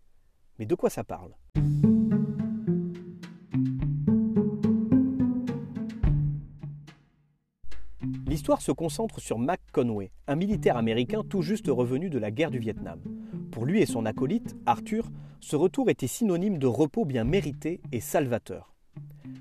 Mais 0.60 0.65
de 0.65 0.75
quoi 0.75 0.89
ça 0.89 1.06
parle? 1.06 1.34
L'histoire 8.39 8.62
se 8.62 8.72
concentre 8.72 9.19
sur 9.19 9.38
Mac 9.38 9.60
Conway, 9.74 10.12
un 10.27 10.38
militaire 10.38 10.77
américain 10.77 11.24
tout 11.27 11.41
juste 11.41 11.67
revenu 11.67 12.10
de 12.10 12.17
la 12.17 12.31
guerre 12.31 12.51
du 12.51 12.60
Vietnam. 12.60 13.01
Pour 13.51 13.65
lui 13.65 13.81
et 13.81 13.86
son 13.86 14.05
acolyte, 14.05 14.55
Arthur, 14.65 15.12
ce 15.41 15.58
retour 15.58 15.89
était 15.89 16.08
synonyme 16.08 16.58
de 16.58 16.65
repos 16.65 17.03
bien 17.03 17.25
mérité 17.25 17.81
et 17.91 18.00
salvateur. 18.00 18.74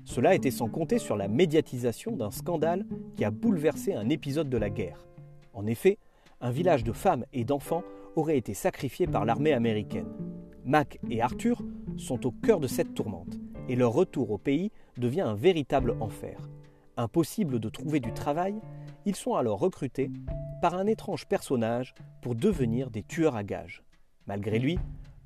Cela 0.03 0.35
était 0.35 0.51
sans 0.51 0.67
compter 0.67 0.99
sur 0.99 1.15
la 1.15 1.29
médiatisation 1.29 2.17
d'un 2.17 2.29
scandale 2.29 2.85
qui 3.15 3.23
a 3.23 3.31
bouleversé 3.31 3.93
un 3.93 4.09
épisode 4.09 4.49
de 4.49 4.57
la 4.57 4.69
guerre. 4.69 5.05
En 5.53 5.65
effet, 5.65 5.97
un 6.41 6.51
village 6.51 6.83
de 6.83 6.91
femmes 6.91 7.23
et 7.31 7.45
d'enfants 7.45 7.83
aurait 8.17 8.37
été 8.37 8.53
sacrifié 8.53 9.07
par 9.07 9.23
l'armée 9.23 9.53
américaine. 9.53 10.11
Mac 10.65 10.99
et 11.09 11.21
Arthur 11.21 11.63
sont 11.95 12.27
au 12.27 12.31
cœur 12.31 12.59
de 12.59 12.67
cette 12.67 12.95
tourmente, 12.95 13.39
et 13.69 13.77
leur 13.77 13.93
retour 13.93 14.29
au 14.31 14.37
pays 14.37 14.73
devient 14.97 15.21
un 15.21 15.35
véritable 15.35 15.95
enfer. 16.01 16.49
Impossible 16.97 17.61
de 17.61 17.69
trouver 17.69 18.01
du 18.01 18.11
travail, 18.11 18.55
ils 19.09 19.15
sont 19.15 19.33
alors 19.33 19.57
recrutés 19.57 20.11
par 20.61 20.75
un 20.75 20.85
étrange 20.85 21.25
personnage 21.25 21.95
pour 22.21 22.35
devenir 22.35 22.91
des 22.91 23.01
tueurs 23.01 23.35
à 23.35 23.43
gages. 23.43 23.81
Malgré 24.27 24.59
lui, 24.59 24.77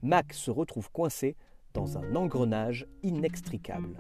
Mac 0.02 0.32
se 0.32 0.52
retrouve 0.52 0.90
coincé 0.90 1.36
dans 1.74 1.98
un 1.98 2.16
engrenage 2.16 2.88
inextricable. 3.04 3.98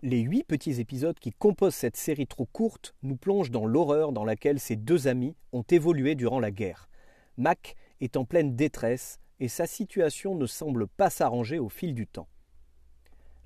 Les 0.00 0.20
huit 0.20 0.44
petits 0.44 0.80
épisodes 0.80 1.18
qui 1.18 1.32
composent 1.32 1.74
cette 1.74 1.96
série 1.96 2.28
trop 2.28 2.46
courte 2.46 2.94
nous 3.02 3.16
plongent 3.16 3.50
dans 3.50 3.66
l'horreur 3.66 4.12
dans 4.12 4.24
laquelle 4.24 4.60
ces 4.60 4.76
deux 4.76 5.08
amis 5.08 5.34
ont 5.52 5.64
évolué 5.68 6.14
durant 6.14 6.38
la 6.38 6.52
guerre. 6.52 6.88
Mac 7.36 7.74
est 8.00 8.16
en 8.16 8.24
pleine 8.24 8.54
détresse 8.54 9.18
et 9.40 9.48
sa 9.48 9.66
situation 9.66 10.36
ne 10.36 10.46
semble 10.46 10.86
pas 10.86 11.10
s'arranger 11.10 11.58
au 11.58 11.68
fil 11.68 11.94
du 11.94 12.06
temps. 12.06 12.28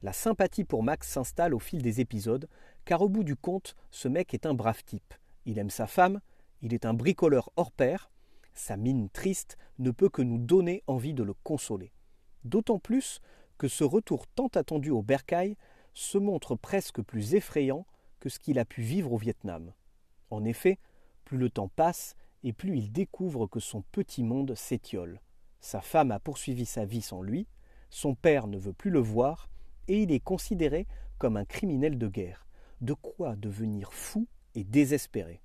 La 0.03 0.13
sympathie 0.13 0.65
pour 0.65 0.83
Max 0.83 1.09
s'installe 1.09 1.55
au 1.55 1.59
fil 1.59 1.83
des 1.83 2.01
épisodes, 2.01 2.49
car 2.85 3.03
au 3.03 3.09
bout 3.09 3.25
du 3.25 3.37
compte, 3.37 3.77
ce 3.91 4.09
mec 4.09 4.33
est 4.33 4.47
un 4.47 4.55
brave 4.55 4.83
type. 4.85 5.15
Il 5.45 5.59
aime 5.59 5.71
sa 5.71 5.87
femme, 5.87 6.21
il 6.63 6.73
est 6.73 6.87
un 6.87 6.95
bricoleur 6.95 7.51
hors 7.57 7.73
pair, 7.73 8.11
sa 8.55 8.77
mine 8.77 9.09
triste 9.11 9.59
ne 9.79 9.91
peut 9.91 10.09
que 10.09 10.23
nous 10.23 10.39
donner 10.39 10.83
envie 10.87 11.15
de 11.15 11.23
le 11.23 11.35
consoler. 11.35 11.93
D'autant 12.45 12.79
plus 12.79 13.21
que 13.59 13.69
ce 13.69 13.85
retour 13.85 14.27
tant 14.27 14.49
attendu 14.49 14.91
au 14.91 15.03
bercail 15.03 15.57
se 15.93 16.19
montre 16.19 16.55
presque 16.57 17.03
plus 17.03 17.35
effrayant 17.35 17.87
que 18.21 18.29
ce 18.29 18.39
qu'il 18.39 18.59
a 18.59 18.65
pu 18.65 18.83
vivre 18.83 19.13
au 19.13 19.19
Vietnam. 19.19 19.73
En 20.31 20.45
effet, 20.45 20.79
plus 21.25 21.37
le 21.37 21.51
temps 21.51 21.69
passe 21.69 22.17
et 22.43 22.53
plus 22.53 22.77
il 22.77 22.91
découvre 22.91 23.47
que 23.47 23.61
son 23.61 23.83
petit 23.83 24.23
monde 24.23 24.55
s'étiole. 24.55 25.21
Sa 25.61 25.83
femme 25.83 26.11
a 26.11 26.21
poursuivi 26.21 26.65
sa 26.65 26.87
vie 26.87 27.03
sans 27.03 27.21
lui, 27.21 27.47
son 27.91 28.15
père 28.15 28.47
ne 28.47 28.57
veut 28.57 28.73
plus 28.73 28.91
le 28.91 29.01
voir, 29.01 29.51
et 29.91 30.03
il 30.03 30.13
est 30.13 30.21
considéré 30.21 30.87
comme 31.19 31.37
un 31.37 31.45
criminel 31.45 31.99
de 31.99 32.09
guerre. 32.09 32.47
De 32.81 32.95
quoi 32.95 33.37
devenir 33.37 33.93
fou 33.93 34.27
et 34.55 34.65
désespéré. 34.65 35.43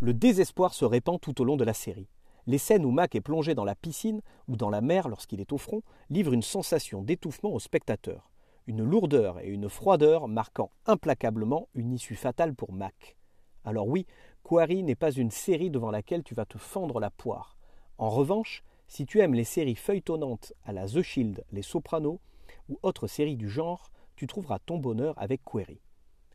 Le 0.00 0.14
désespoir 0.14 0.72
se 0.72 0.84
répand 0.84 1.20
tout 1.20 1.40
au 1.40 1.44
long 1.44 1.56
de 1.56 1.64
la 1.64 1.74
série. 1.74 2.08
Les 2.46 2.58
scènes 2.58 2.84
où 2.84 2.92
Mac 2.92 3.16
est 3.16 3.20
plongé 3.20 3.54
dans 3.54 3.64
la 3.64 3.74
piscine 3.74 4.20
ou 4.46 4.56
dans 4.56 4.70
la 4.70 4.80
mer 4.80 5.08
lorsqu'il 5.08 5.40
est 5.40 5.52
au 5.52 5.58
front 5.58 5.82
livrent 6.10 6.34
une 6.34 6.42
sensation 6.42 7.02
d'étouffement 7.02 7.52
au 7.52 7.58
spectateur 7.58 8.30
une 8.66 8.82
lourdeur 8.82 9.38
et 9.40 9.48
une 9.48 9.68
froideur 9.68 10.26
marquant 10.26 10.70
implacablement 10.86 11.68
une 11.74 11.92
issue 11.92 12.16
fatale 12.16 12.54
pour 12.54 12.72
Mac. 12.72 13.16
Alors 13.64 13.86
oui, 13.86 14.06
Quarry 14.42 14.82
n'est 14.82 14.96
pas 14.96 15.12
une 15.12 15.30
série 15.30 15.70
devant 15.70 15.90
laquelle 15.90 16.24
tu 16.24 16.34
vas 16.34 16.46
te 16.46 16.58
fendre 16.58 17.00
la 17.00 17.10
poire. 17.10 17.56
En 17.98 18.10
revanche, 18.10 18.64
si 18.88 19.06
tu 19.06 19.20
aimes 19.20 19.34
les 19.34 19.44
séries 19.44 19.76
feuilletonnantes 19.76 20.52
à 20.64 20.72
la 20.72 20.86
The 20.86 21.02
Shield, 21.02 21.44
Les 21.52 21.62
Sopranos 21.62 22.20
ou 22.68 22.78
autres 22.82 23.06
séries 23.06 23.36
du 23.36 23.48
genre, 23.48 23.90
tu 24.16 24.26
trouveras 24.26 24.58
ton 24.58 24.78
bonheur 24.78 25.14
avec 25.18 25.42
Query. 25.44 25.80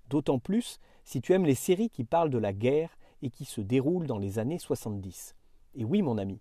D'autant 0.07 0.39
plus 0.39 0.79
si 1.03 1.21
tu 1.21 1.33
aimes 1.33 1.45
les 1.45 1.55
séries 1.55 1.89
qui 1.89 2.03
parlent 2.03 2.29
de 2.29 2.37
la 2.37 2.53
guerre 2.53 2.97
et 3.21 3.29
qui 3.29 3.45
se 3.45 3.61
déroulent 3.61 4.07
dans 4.07 4.17
les 4.17 4.39
années 4.39 4.59
70. 4.59 5.35
Et 5.75 5.85
oui, 5.85 6.01
mon 6.01 6.17
ami, 6.17 6.39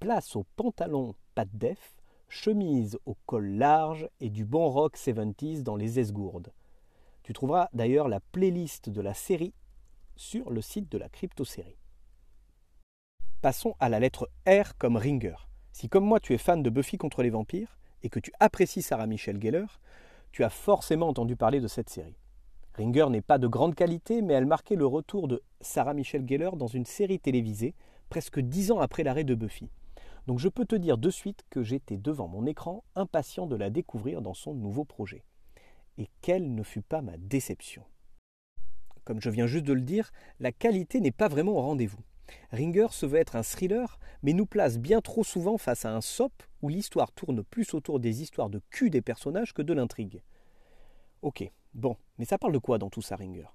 place 0.00 0.36
au 0.36 0.44
pantalon 0.56 1.14
pas 1.34 1.44
de 1.44 1.56
def, 1.56 1.96
chemise 2.28 2.98
au 3.06 3.16
col 3.26 3.46
large 3.46 4.08
et 4.20 4.30
du 4.30 4.44
bon 4.44 4.68
rock 4.68 4.96
70s 4.96 5.62
dans 5.62 5.76
les 5.76 5.98
esgourdes. 5.98 6.52
Tu 7.22 7.32
trouveras 7.32 7.68
d'ailleurs 7.72 8.08
la 8.08 8.20
playlist 8.20 8.88
de 8.88 9.00
la 9.00 9.14
série 9.14 9.54
sur 10.16 10.50
le 10.50 10.62
site 10.62 10.90
de 10.90 10.98
la 10.98 11.08
crypto-série. 11.08 11.78
Passons 13.42 13.74
à 13.80 13.88
la 13.88 14.00
lettre 14.00 14.30
R 14.46 14.76
comme 14.78 14.96
Ringer. 14.96 15.36
Si 15.72 15.88
comme 15.88 16.04
moi 16.04 16.20
tu 16.20 16.34
es 16.34 16.38
fan 16.38 16.62
de 16.62 16.70
Buffy 16.70 16.96
contre 16.96 17.22
les 17.22 17.30
vampires 17.30 17.76
et 18.02 18.08
que 18.08 18.20
tu 18.20 18.32
apprécies 18.40 18.82
Sarah 18.82 19.06
Michelle 19.06 19.40
Gellar, 19.40 19.80
tu 20.32 20.44
as 20.44 20.50
forcément 20.50 21.08
entendu 21.08 21.36
parler 21.36 21.60
de 21.60 21.68
cette 21.68 21.90
série. 21.90 22.16
Ringer 22.74 23.06
n'est 23.08 23.22
pas 23.22 23.38
de 23.38 23.46
grande 23.46 23.74
qualité, 23.74 24.20
mais 24.20 24.34
elle 24.34 24.46
marquait 24.46 24.76
le 24.76 24.86
retour 24.86 25.28
de 25.28 25.42
Sarah 25.60 25.94
Michelle 25.94 26.28
Gellar 26.28 26.56
dans 26.56 26.66
une 26.66 26.84
série 26.84 27.18
télévisée 27.18 27.74
presque 28.10 28.38
dix 28.40 28.70
ans 28.70 28.80
après 28.80 29.02
l'arrêt 29.02 29.24
de 29.24 29.34
Buffy. 29.34 29.70
Donc 30.26 30.38
je 30.38 30.48
peux 30.48 30.66
te 30.66 30.76
dire 30.76 30.98
de 30.98 31.08
suite 31.08 31.44
que 31.50 31.62
j'étais 31.62 31.96
devant 31.96 32.28
mon 32.28 32.46
écran, 32.46 32.84
impatient 32.94 33.46
de 33.46 33.56
la 33.56 33.70
découvrir 33.70 34.20
dans 34.22 34.34
son 34.34 34.54
nouveau 34.54 34.84
projet. 34.84 35.24
Et 35.98 36.08
quelle 36.20 36.54
ne 36.54 36.62
fut 36.62 36.82
pas 36.82 37.00
ma 37.00 37.16
déception. 37.16 37.84
Comme 39.04 39.22
je 39.22 39.30
viens 39.30 39.46
juste 39.46 39.64
de 39.64 39.72
le 39.72 39.80
dire, 39.80 40.10
la 40.40 40.52
qualité 40.52 41.00
n'est 41.00 41.12
pas 41.12 41.28
vraiment 41.28 41.52
au 41.52 41.62
rendez-vous. 41.62 42.00
Ringer 42.50 42.88
se 42.90 43.06
veut 43.06 43.18
être 43.18 43.36
un 43.36 43.42
thriller, 43.42 43.98
mais 44.22 44.32
nous 44.32 44.46
place 44.46 44.78
bien 44.78 45.00
trop 45.00 45.24
souvent 45.24 45.58
face 45.58 45.84
à 45.84 45.94
un 45.94 46.00
sop 46.00 46.32
où 46.62 46.68
l'histoire 46.68 47.12
tourne 47.12 47.42
plus 47.42 47.74
autour 47.74 48.00
des 48.00 48.22
histoires 48.22 48.50
de 48.50 48.60
cul 48.70 48.90
des 48.90 49.02
personnages 49.02 49.52
que 49.52 49.62
de 49.62 49.72
l'intrigue. 49.72 50.22
Ok, 51.22 51.50
bon, 51.74 51.96
mais 52.18 52.24
ça 52.24 52.38
parle 52.38 52.52
de 52.52 52.58
quoi 52.58 52.78
dans 52.78 52.90
tout 52.90 53.02
ça, 53.02 53.16
Ringer? 53.16 53.46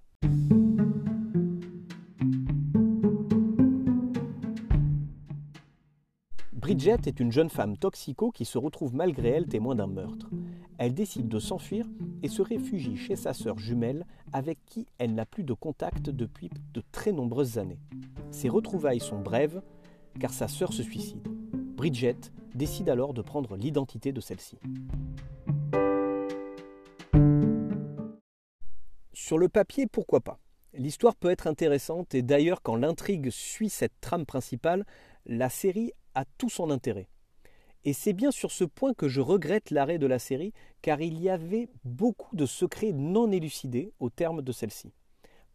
Bridget 6.62 7.08
est 7.08 7.20
une 7.20 7.32
jeune 7.32 7.50
femme 7.50 7.76
toxico 7.76 8.30
qui 8.30 8.46
se 8.46 8.60
retrouve 8.60 8.94
malgré 8.94 9.30
elle 9.30 9.48
témoin 9.48 9.74
d'un 9.74 9.88
meurtre. 9.88 10.30
Elle 10.78 10.94
décide 10.94 11.28
de 11.28 11.40
s'enfuir 11.40 11.88
et 12.22 12.28
se 12.28 12.44
réfugie 12.44 12.98
chez 12.98 13.16
sa 13.16 13.34
sœur 13.34 13.58
jumelle 13.58 14.06
avec 14.32 14.60
qui 14.68 14.86
elle 15.00 15.16
n'a 15.16 15.26
plus 15.26 15.44
de 15.44 15.54
contact 15.54 16.12
depuis 16.12 16.52
de 16.72 16.84
très 16.92 17.14
nombreuses 17.14 17.58
années. 17.58 17.80
Ces 18.30 18.48
retrouvailles 18.48 19.00
sont 19.00 19.20
brèves 19.20 19.64
car 20.20 20.32
sa 20.32 20.48
sœur 20.48 20.72
se 20.72 20.84
suicide. 20.84 21.28
Bridget 21.76 22.18
décide 22.54 22.90
alors 22.90 23.16
de 23.16 23.24
prendre 23.24 23.58
l'identité 23.58 24.12
de 24.14 24.22
celle-ci. 24.22 24.60
Sur 29.14 29.40
le 29.40 29.50
papier, 29.50 29.88
pourquoi 29.88 30.22
pas? 30.22 30.38
L'histoire 30.76 31.16
peut 31.16 31.32
être 31.32 31.48
intéressante 31.48 32.14
et 32.14 32.22
d'ailleurs 32.22 32.62
quand 32.62 32.76
l'intrigue 32.76 33.32
suit 33.32 33.70
cette 33.70 34.00
trame 34.00 34.28
principale, 34.28 34.86
la 35.26 35.50
série 35.50 35.92
a 36.16 36.26
tout 36.38 36.50
son 36.50 36.70
intérêt. 36.70 37.08
Et 37.84 37.94
c'est 37.94 38.14
bien 38.14 38.32
sur 38.32 38.52
ce 38.52 38.64
point 38.64 38.94
que 38.94 39.08
je 39.08 39.22
regrette 39.22 39.72
l'arrêt 39.72 39.98
de 39.98 40.06
la 40.06 40.20
série, 40.20 40.54
car 40.82 41.02
il 41.02 41.20
y 41.20 41.30
avait 41.30 41.68
beaucoup 41.84 42.36
de 42.36 42.46
secrets 42.46 42.92
non 42.92 43.32
élucidés 43.32 43.92
au 44.00 44.10
terme 44.10 44.42
de 44.42 44.52
celle-ci. 44.52 44.94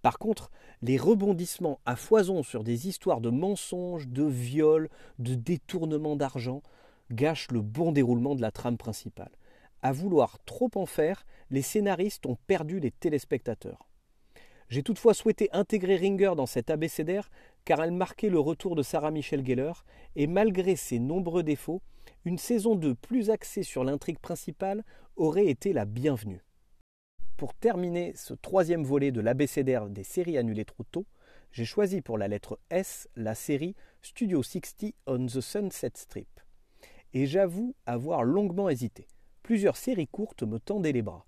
Par 0.02 0.18
contre, 0.18 0.50
les 0.82 0.98
rebondissements 0.98 1.80
à 1.84 1.96
foison 1.96 2.42
sur 2.42 2.64
des 2.64 2.88
histoires 2.88 3.20
de 3.20 3.30
mensonges, 3.30 4.08
de 4.08 4.24
viols, 4.24 4.88
de 5.18 5.34
détournements 5.34 6.16
d'argent 6.16 6.62
gâchent 7.10 7.50
le 7.50 7.60
bon 7.60 7.92
déroulement 7.92 8.34
de 8.34 8.42
la 8.42 8.50
trame 8.50 8.76
principale. 8.76 9.32
À 9.82 9.92
vouloir 9.92 10.38
trop 10.44 10.70
en 10.74 10.86
faire, 10.86 11.24
les 11.50 11.62
scénaristes 11.62 12.26
ont 12.26 12.38
perdu 12.46 12.80
les 12.80 12.90
téléspectateurs. 12.90 13.88
J'ai 14.68 14.82
toutefois 14.82 15.14
souhaité 15.14 15.48
intégrer 15.52 15.96
Ringer 15.96 16.32
dans 16.36 16.46
cet 16.46 16.70
abécédaire 16.70 17.30
car 17.66 17.82
elle 17.82 17.92
marquait 17.92 18.30
le 18.30 18.38
retour 18.38 18.76
de 18.76 18.82
Sarah 18.82 19.10
Michelle 19.10 19.44
Gellar 19.44 19.84
et 20.14 20.28
malgré 20.28 20.76
ses 20.76 21.00
nombreux 21.00 21.42
défauts, 21.42 21.82
une 22.24 22.38
saison 22.38 22.76
2 22.76 22.94
plus 22.94 23.28
axée 23.28 23.64
sur 23.64 23.82
l'intrigue 23.82 24.20
principale 24.20 24.84
aurait 25.16 25.48
été 25.48 25.72
la 25.72 25.84
bienvenue. 25.84 26.44
Pour 27.36 27.54
terminer 27.54 28.12
ce 28.14 28.34
troisième 28.34 28.84
volet 28.84 29.10
de 29.10 29.20
l'abécédaire 29.20 29.88
des 29.88 30.04
séries 30.04 30.38
annulées 30.38 30.64
trop 30.64 30.84
tôt, 30.84 31.06
j'ai 31.50 31.64
choisi 31.64 32.02
pour 32.02 32.18
la 32.18 32.28
lettre 32.28 32.58
S 32.70 33.08
la 33.16 33.34
série 33.34 33.74
Studio 34.00 34.44
60 34.44 34.94
on 35.08 35.26
the 35.26 35.40
Sunset 35.40 35.90
Strip. 35.94 36.40
Et 37.14 37.26
j'avoue 37.26 37.74
avoir 37.84 38.22
longuement 38.22 38.68
hésité. 38.68 39.08
Plusieurs 39.42 39.76
séries 39.76 40.06
courtes 40.06 40.44
me 40.44 40.60
tendaient 40.60 40.92
les 40.92 41.02
bras. 41.02 41.26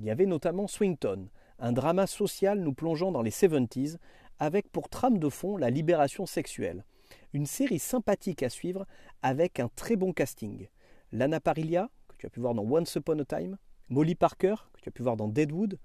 Il 0.00 0.06
y 0.06 0.10
avait 0.10 0.26
notamment 0.26 0.66
Swington, 0.66 1.28
un 1.60 1.72
drama 1.72 2.08
social 2.08 2.58
nous 2.58 2.74
plongeant 2.74 3.12
dans 3.12 3.22
les 3.22 3.30
70s, 3.30 3.98
avec 4.42 4.68
pour 4.72 4.88
trame 4.88 5.18
de 5.18 5.28
fond 5.28 5.56
la 5.56 5.70
libération 5.70 6.26
sexuelle. 6.26 6.84
Une 7.32 7.46
série 7.46 7.78
sympathique 7.78 8.42
à 8.42 8.48
suivre 8.48 8.86
avec 9.22 9.60
un 9.60 9.68
très 9.76 9.94
bon 9.94 10.12
casting. 10.12 10.66
Lana 11.12 11.38
Parilla, 11.38 11.90
que 12.08 12.16
tu 12.16 12.26
as 12.26 12.28
pu 12.28 12.40
voir 12.40 12.52
dans 12.52 12.64
Once 12.64 12.92
Upon 12.96 13.20
a 13.20 13.24
Time, 13.24 13.56
Molly 13.88 14.16
Parker, 14.16 14.56
que 14.72 14.80
tu 14.80 14.88
as 14.88 14.92
pu 14.92 15.02
voir 15.02 15.16
dans 15.16 15.28
Deadwood, 15.28 15.78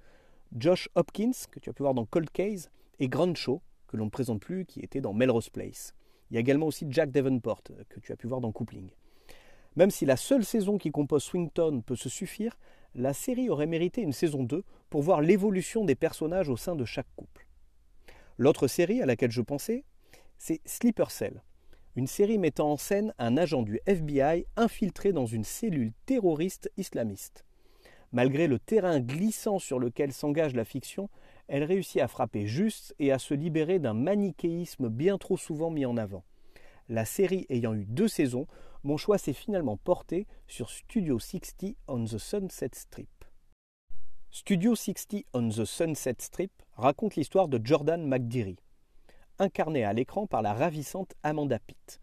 Josh 0.58 0.90
Hopkins, 0.96 1.34
que 1.52 1.60
tu 1.60 1.70
as 1.70 1.74
pu 1.74 1.84
voir 1.84 1.94
dans 1.94 2.06
Cold 2.06 2.32
Case, 2.32 2.72
et 2.98 3.08
Grand 3.08 3.36
Show, 3.36 3.62
que 3.88 3.96
l'on 3.96 4.06
ne 4.06 4.10
présente 4.10 4.42
plus, 4.42 4.66
qui 4.66 4.80
était 4.80 5.02
dans 5.02 5.14
Melrose 5.14 5.50
Place. 5.50 5.94
Il 6.32 6.34
y 6.34 6.38
a 6.38 6.40
également 6.40 6.66
aussi 6.66 6.88
Jack 6.90 7.12
Davenport, 7.12 7.62
que 7.90 8.00
tu 8.00 8.12
as 8.12 8.16
pu 8.16 8.26
voir 8.26 8.42
dans 8.42 8.52
Coupling. 8.52 8.90
Même 9.76 9.92
si 9.92 10.08
la 10.08 10.18
seule 10.18 10.44
saison 10.44 10.80
qui 10.80 10.90
compose 10.90 11.22
Swington 11.22 11.84
peut 11.86 11.96
se 11.96 12.10
suffire, 12.10 12.58
la 12.96 13.14
série 13.14 13.52
aurait 13.52 13.68
mérité 13.68 14.02
une 14.02 14.14
saison 14.14 14.42
2 14.42 14.64
pour 14.90 15.04
voir 15.04 15.22
l'évolution 15.22 15.86
des 15.86 15.94
personnages 15.94 16.50
au 16.50 16.58
sein 16.58 16.76
de 16.76 16.86
chaque 16.86 17.14
couple. 17.16 17.47
L'autre 18.40 18.68
série 18.68 19.02
à 19.02 19.08
laquelle 19.08 19.32
je 19.32 19.42
pensais, 19.42 19.84
c'est 20.38 20.62
Sleeper 20.66 21.10
Cell, 21.10 21.42
une 21.96 22.06
série 22.06 22.38
mettant 22.38 22.72
en 22.72 22.78
scène 22.78 23.12
un 23.18 23.36
agent 23.36 23.64
du 23.64 23.80
FBI 23.88 24.46
infiltré 24.56 25.12
dans 25.12 25.26
une 25.26 25.44
cellule 25.44 25.92
terroriste 26.06 26.72
islamiste. 26.78 27.46
Malgré 28.12 28.46
le 28.46 28.60
terrain 28.60 29.00
glissant 29.00 29.58
sur 29.58 29.80
lequel 29.80 30.14
s'engage 30.14 30.54
la 30.54 30.66
fiction, 30.66 31.10
elle 31.48 31.64
réussit 31.64 32.00
à 32.00 32.08
frapper 32.08 32.46
juste 32.46 32.94
et 33.00 33.12
à 33.12 33.18
se 33.18 33.34
libérer 33.34 33.80
d'un 33.80 33.96
manichéisme 33.96 34.90
bien 34.90 35.18
trop 35.18 35.38
souvent 35.38 35.72
mis 35.72 35.88
en 35.88 35.98
avant. 35.98 36.24
La 36.90 37.06
série 37.06 37.48
ayant 37.50 37.74
eu 37.74 37.86
deux 37.86 38.08
saisons, 38.08 38.46
mon 38.84 38.98
choix 38.98 39.18
s'est 39.18 39.34
finalement 39.34 39.78
porté 39.78 40.28
sur 40.46 40.70
Studio 40.70 41.18
60 41.18 41.76
on 41.88 42.06
the 42.06 42.20
Sunset 42.20 42.70
Strip. 42.74 43.17
Studio 44.30 44.76
60 44.76 45.26
on 45.34 45.50
the 45.50 45.66
Sunset 45.66 46.16
Strip 46.20 46.52
raconte 46.76 47.16
l'histoire 47.16 47.48
de 47.48 47.60
Jordan 47.64 48.06
McDeary, 48.06 48.58
incarné 49.40 49.84
à 49.84 49.94
l'écran 49.94 50.28
par 50.28 50.42
la 50.42 50.54
ravissante 50.54 51.16
Amanda 51.24 51.60
Pitt, 51.60 52.02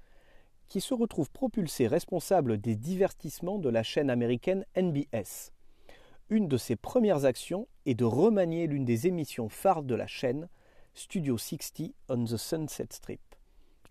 qui 0.67 0.81
se 0.81 0.95
retrouve 0.95 1.31
propulsée 1.31 1.87
responsable 1.87 2.59
des 2.59 2.77
divertissements 2.77 3.59
de 3.59 3.69
la 3.69 3.83
chaîne 3.83 4.11
américaine 4.11 4.65
NBS. 4.77 5.53
Une 6.31 6.49
de 6.49 6.57
ses 6.57 6.77
premières 6.77 7.27
actions 7.27 7.69
est 7.85 7.95
de 7.95 8.05
remanier 8.05 8.67
l'une 8.67 8.87
des 8.87 9.07
émissions 9.07 9.51
phares 9.51 9.83
de 9.83 9.95
la 9.95 10.07
chaîne, 10.07 10.49
Studio 10.95 11.37
60 11.37 11.93
on 12.09 12.25
the 12.25 12.39
Sunset 12.39 12.89
Strip. 12.91 13.21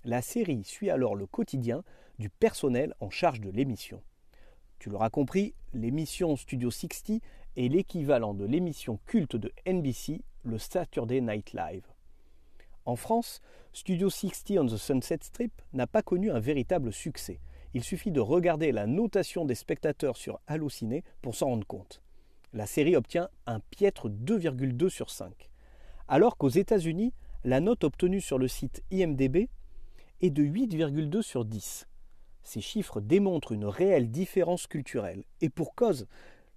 La 0.04 0.22
série 0.22 0.64
suit 0.64 0.90
alors 0.90 1.16
le 1.16 1.28
quotidien 1.28 1.84
du 2.18 2.30
personnel 2.30 2.96
en 3.00 3.12
charge 3.12 3.42
de 3.42 3.52
l'émission. 3.52 4.02
Tu 4.80 4.90
l'auras 4.90 5.10
compris, 5.10 5.54
l'émission 5.74 6.36
Studio 6.36 6.70
60 6.70 7.22
est 7.56 7.68
l'équivalent 7.68 8.34
de 8.34 8.46
l'émission 8.46 9.00
culte 9.06 9.36
de 9.36 9.52
NBC, 9.66 10.22
le 10.44 10.58
Saturday 10.58 11.22
Night 11.22 11.54
Live. 11.54 11.86
En 12.86 12.96
France, 12.96 13.42
Studio 13.72 14.10
60 14.10 14.58
on 14.60 14.66
the 14.66 14.78
Sunset 14.78 15.20
Strip 15.22 15.62
n'a 15.72 15.88
pas 15.88 16.02
connu 16.02 16.32
un 16.32 16.40
véritable 16.40 16.92
succès. 16.92 17.40
Il 17.74 17.84
suffit 17.84 18.12
de 18.12 18.20
regarder 18.20 18.72
la 18.72 18.88
notation 18.88 19.46
des 19.46 19.56
spectateurs 19.56 20.18
sur 20.18 20.40
Allociné 20.48 21.04
pour 21.22 21.36
s'en 21.36 21.48
rendre 21.48 21.66
compte. 21.66 22.02
La 22.54 22.66
série 22.66 22.96
obtient 22.96 23.30
un 23.48 23.60
piètre 23.60 24.10
2,2 24.10 24.90
sur 24.90 25.10
5. 25.10 25.50
Alors 26.08 26.38
qu'aux 26.38 26.50
États-Unis, 26.50 27.14
la 27.44 27.62
note 27.62 27.84
obtenue 27.84 28.22
sur 28.22 28.38
le 28.38 28.48
site 28.48 28.84
IMDB 28.92 29.50
est 30.22 30.30
de 30.30 30.44
8,2 30.44 31.22
sur 31.22 31.46
10. 31.46 31.88
Ces 32.44 32.62
chiffres 32.62 33.02
démontrent 33.02 33.54
une 33.54 33.66
réelle 33.66 34.12
différence 34.12 34.68
culturelle. 34.68 35.24
Et 35.42 35.50
pour 35.50 35.74
cause, 35.74 36.08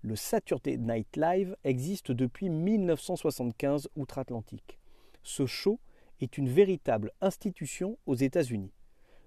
le 0.02 0.16
Saturday 0.16 0.76
Night 0.76 1.16
Live 1.16 1.56
existe 1.64 2.12
depuis 2.12 2.48
1975 2.48 3.88
outre-Atlantique. 3.96 4.78
Ce 5.22 5.46
show 5.46 5.80
est 6.20 6.38
une 6.38 6.48
véritable 6.48 7.12
institution 7.20 7.98
aux 8.06 8.14
États-Unis. 8.14 8.72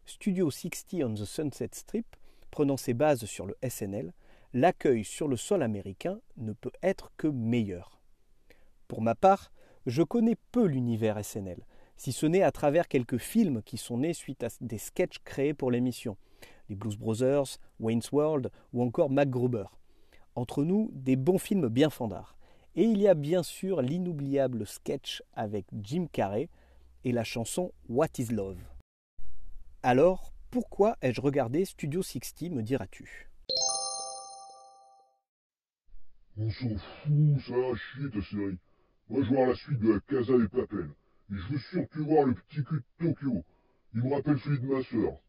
Studio 0.06 0.50
60 0.50 1.04
on 1.04 1.14
the 1.14 1.26
Sunset 1.26 1.70
Strip, 1.74 2.16
prenant 2.52 2.78
ses 2.78 2.94
bases 2.94 3.26
sur 3.26 3.46
le 3.46 3.56
SNL, 3.68 4.14
l'accueil 4.54 5.04
sur 5.04 5.28
le 5.28 5.38
sol 5.38 5.62
américain 5.62 6.20
ne 6.38 6.54
peut 6.54 6.72
être 6.82 7.12
que 7.18 7.28
meilleur. 7.28 8.00
Pour 8.88 9.02
ma 9.02 9.16
part, 9.16 9.52
je 9.86 10.02
connais 10.02 10.38
peu 10.52 10.66
l'univers 10.66 11.24
SNL, 11.24 11.66
si 11.98 12.12
ce 12.12 12.26
n'est 12.26 12.44
à 12.44 12.52
travers 12.52 12.88
quelques 12.88 13.18
films 13.18 13.62
qui 13.64 13.78
sont 13.78 13.98
nés 13.98 14.14
suite 14.14 14.44
à 14.44 14.48
des 14.62 14.78
sketchs 14.78 15.20
créés 15.26 15.54
pour 15.54 15.70
l'émission, 15.70 16.18
les 16.70 16.76
Blues 16.76 16.98
Brothers, 16.98 17.60
Wayne's 17.80 18.12
World 18.12 18.50
ou 18.74 18.82
encore 18.82 19.10
MacGruber 19.10 19.66
entre 20.36 20.64
nous 20.64 20.90
des 20.94 21.16
bons 21.16 21.38
films 21.38 21.68
bien 21.70 21.90
fandards. 21.90 22.38
Et 22.76 22.84
il 22.84 23.02
y 23.02 23.08
a 23.08 23.14
bien 23.14 23.44
sûr 23.44 23.82
l'inoubliable 23.82 24.66
sketch 24.66 25.24
avec 25.34 25.66
Jim 25.82 26.08
Carrey 26.12 26.50
et 27.04 27.12
la 27.12 27.24
chanson 27.24 27.72
What 27.88 28.08
is 28.18 28.28
Love. 28.32 28.60
Alors, 29.84 30.34
pourquoi 30.52 30.98
ai-je 31.02 31.22
regardé 31.22 31.66
Studio 31.66 32.02
60, 32.02 32.52
me 32.52 32.62
diras-tu? 32.62 33.30
On 36.38 36.50
s'en 36.50 36.78
fout, 36.78 37.42
ça 37.46 37.54
va 37.54 37.76
chier 37.76 38.10
ta 38.12 38.22
série. 38.22 38.58
Moi 39.10 39.24
je 39.24 39.34
vois 39.34 39.48
la 39.48 39.56
suite 39.56 39.80
de 39.80 39.94
la 39.94 40.00
Casa 40.02 40.38
des 40.38 40.48
Papel. 40.48 40.90
Et 41.32 41.36
je 41.36 41.54
veux 41.54 41.60
surtout 41.60 42.06
voir 42.06 42.26
le 42.26 42.34
petit 42.34 42.64
cul 42.64 42.82
de 43.00 43.06
Tokyo. 43.06 43.44
Il 43.94 44.04
me 44.04 44.14
rappelle 44.14 44.40
celui 44.40 44.60
de 44.60 44.68
ma 44.68 44.84
sœur. 44.84 45.20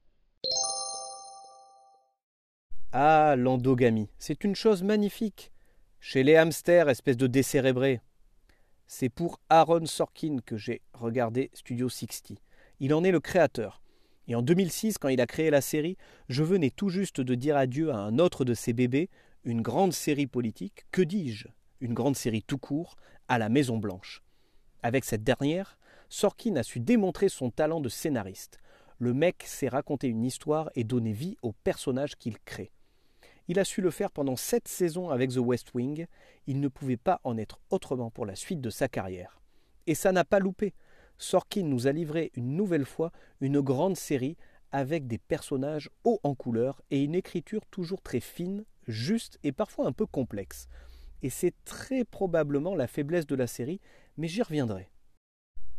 Ah, 2.93 3.37
l'endogamie, 3.39 4.09
c'est 4.19 4.43
une 4.43 4.57
chose 4.57 4.83
magnifique. 4.83 5.53
Chez 6.01 6.25
les 6.25 6.35
hamsters, 6.35 6.89
espèce 6.89 7.17
de 7.17 7.29
décérébré. 7.29 8.01
C'est 8.89 9.09
pour 9.09 9.39
Aaron 9.49 9.87
Sorkin 9.87 10.39
que 10.45 10.57
j'ai 10.57 10.83
regardé 10.93 11.53
Studio 11.55 11.89
60. 11.89 12.39
Il 12.81 12.93
en 12.93 13.05
est 13.05 13.13
le 13.13 13.21
créateur. 13.21 13.81
Et 14.27 14.35
en 14.35 14.43
2006, 14.43 14.99
quand 14.99 15.07
il 15.07 15.21
a 15.21 15.29
créé 15.29 15.51
la 15.51 15.61
série, 15.61 15.97
je 16.29 16.43
venais 16.43 16.71
tout 16.71 16.89
juste 16.89 17.21
de 17.21 17.37
dire 17.37 17.57
adieu 17.57 17.93
à 17.93 17.99
un 17.99 18.19
autre 18.19 18.45
de 18.45 18.55
ses 18.55 18.73
bébés, 18.73 19.09
une 19.45 19.63
grande 19.63 19.93
série 19.93 20.27
politique, 20.27 20.85
que 20.91 21.03
dis-je 21.03 21.47
Une 21.81 21.95
grande 21.95 22.17
série 22.17 22.43
tout 22.43 22.59
court, 22.59 22.97
à 23.29 23.39
la 23.39 23.49
Maison 23.49 23.79
Blanche. 23.79 24.25
Avec 24.83 25.05
cette 25.05 25.23
dernière, 25.23 25.79
Sorkin 26.09 26.57
a 26.57 26.65
su 26.65 26.81
démontrer 26.81 27.29
son 27.29 27.53
talent 27.53 27.81
de 27.81 27.89
scénariste. 27.89 28.59
Le 28.99 29.15
mec 29.15 29.45
sait 29.47 29.69
raconter 29.69 30.09
une 30.09 30.25
histoire 30.25 30.73
et 30.75 30.83
donner 30.83 31.13
vie 31.13 31.37
aux 31.43 31.53
personnages 31.53 32.17
qu'il 32.17 32.37
crée. 32.41 32.73
Il 33.49 33.59
a 33.59 33.65
su 33.65 33.81
le 33.81 33.91
faire 33.91 34.11
pendant 34.11 34.37
sept 34.37 34.69
saisons 34.69 35.11
avec 35.11 35.31
The 35.31 35.39
West 35.39 35.75
Wing. 35.75 36.07
Il 36.47 36.61
ne 36.61 36.69
pouvait 36.69 36.97
pas 36.97 37.21
en 37.25 37.37
être 37.37 37.61
autrement 37.71 38.11
pour 38.11 38.27
la 38.27 38.37
suite 38.37 38.61
de 38.61 38.71
sa 38.71 38.89
carrière. 38.89 39.41
Et 39.87 39.95
ça 39.95 40.13
n'a 40.13 40.25
pas 40.25 40.39
loupé. 40.39 40.75
Sorkin 41.19 41.65
nous 41.65 41.87
a 41.87 41.93
livré 41.93 42.31
une 42.35 42.57
nouvelle 42.57 42.87
fois 42.87 43.13
une 43.41 43.61
grande 43.61 43.97
série 43.97 44.37
avec 44.73 45.07
des 45.07 45.19
personnages 45.19 45.91
hauts 46.05 46.21
en 46.23 46.35
couleur 46.35 46.81
et 46.91 47.03
une 47.03 47.15
écriture 47.15 47.67
toujours 47.67 48.03
très 48.03 48.21
fine, 48.21 48.65
juste 48.87 49.39
et 49.43 49.53
parfois 49.53 49.87
un 49.87 49.93
peu 49.93 50.07
complexe. 50.07 50.69
Et 51.23 51.31
c'est 51.31 51.55
très 51.65 52.05
probablement 52.05 52.75
la 52.75 52.87
faiblesse 52.87 53.27
de 53.27 53.35
la 53.35 53.47
série, 53.47 53.81
mais 54.17 54.29
j'y 54.29 54.43
reviendrai. 54.43 54.91